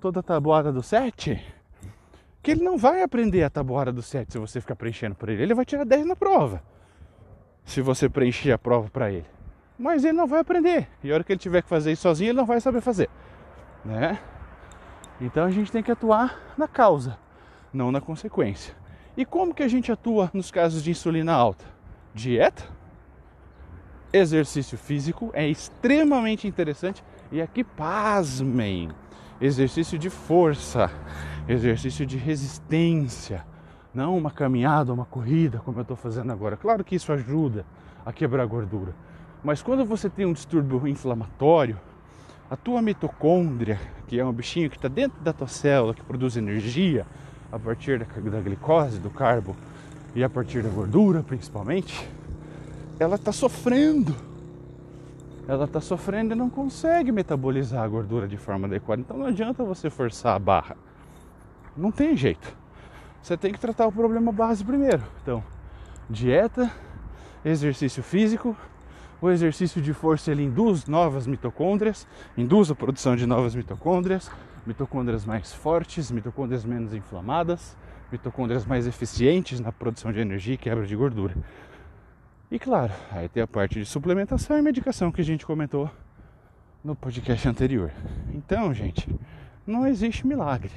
[0.00, 1.59] toda a tabuada do 7
[2.42, 5.42] que ele não vai aprender a tabuada do 7 se você ficar preenchendo para ele.
[5.42, 6.62] Ele vai tirar 10 na prova.
[7.64, 9.26] Se você preencher a prova para ele.
[9.78, 10.88] Mas ele não vai aprender.
[11.02, 13.08] E a hora que ele tiver que fazer isso sozinho, ele não vai saber fazer.
[13.84, 14.18] Né?
[15.20, 17.18] Então a gente tem que atuar na causa,
[17.72, 18.74] não na consequência.
[19.16, 21.64] E como que a gente atua nos casos de insulina alta?
[22.14, 22.64] Dieta,
[24.12, 28.90] exercício físico é extremamente interessante e aqui pasmem,
[29.40, 30.90] exercício de força,
[31.52, 33.44] exercício de resistência,
[33.92, 36.56] não uma caminhada, uma corrida como eu estou fazendo agora.
[36.56, 37.64] Claro que isso ajuda
[38.04, 38.94] a quebrar gordura,
[39.42, 41.78] mas quando você tem um distúrbio inflamatório,
[42.50, 46.36] a tua mitocôndria, que é um bichinho que está dentro da tua célula, que produz
[46.36, 47.06] energia
[47.50, 49.56] a partir da, da glicose, do carbo
[50.14, 52.08] e a partir da gordura principalmente,
[52.98, 54.14] ela está sofrendo.
[55.48, 59.00] Ela está sofrendo e não consegue metabolizar a gordura de forma adequada.
[59.00, 60.76] Então não adianta você forçar a barra.
[61.76, 62.56] Não tem jeito.
[63.22, 65.02] Você tem que tratar o problema base primeiro.
[65.22, 65.42] Então,
[66.08, 66.70] dieta,
[67.44, 68.56] exercício físico.
[69.22, 72.06] O exercício de força ele induz novas mitocôndrias,
[72.36, 74.30] induz a produção de novas mitocôndrias,
[74.66, 77.76] mitocôndrias mais fortes, mitocôndrias menos inflamadas,
[78.10, 81.34] mitocôndrias mais eficientes na produção de energia e quebra de gordura.
[82.50, 85.90] E claro, aí tem a parte de suplementação e medicação que a gente comentou
[86.82, 87.92] no podcast anterior.
[88.32, 89.08] Então, gente,
[89.66, 90.72] não existe milagre.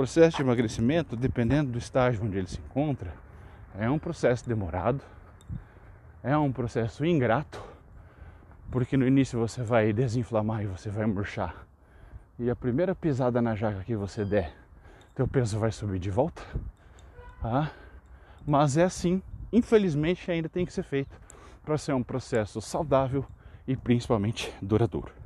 [0.00, 3.12] Processo de emagrecimento, dependendo do estágio onde ele se encontra,
[3.78, 5.02] é um processo demorado,
[6.22, 7.62] é um processo ingrato,
[8.70, 11.66] porque no início você vai desinflamar e você vai murchar
[12.38, 14.54] e a primeira pisada na jaca que você der,
[15.14, 16.40] teu peso vai subir de volta.
[17.44, 17.70] Ah,
[18.46, 19.22] mas é assim,
[19.52, 21.14] infelizmente ainda tem que ser feito
[21.62, 23.22] para ser um processo saudável
[23.68, 25.19] e principalmente duradouro.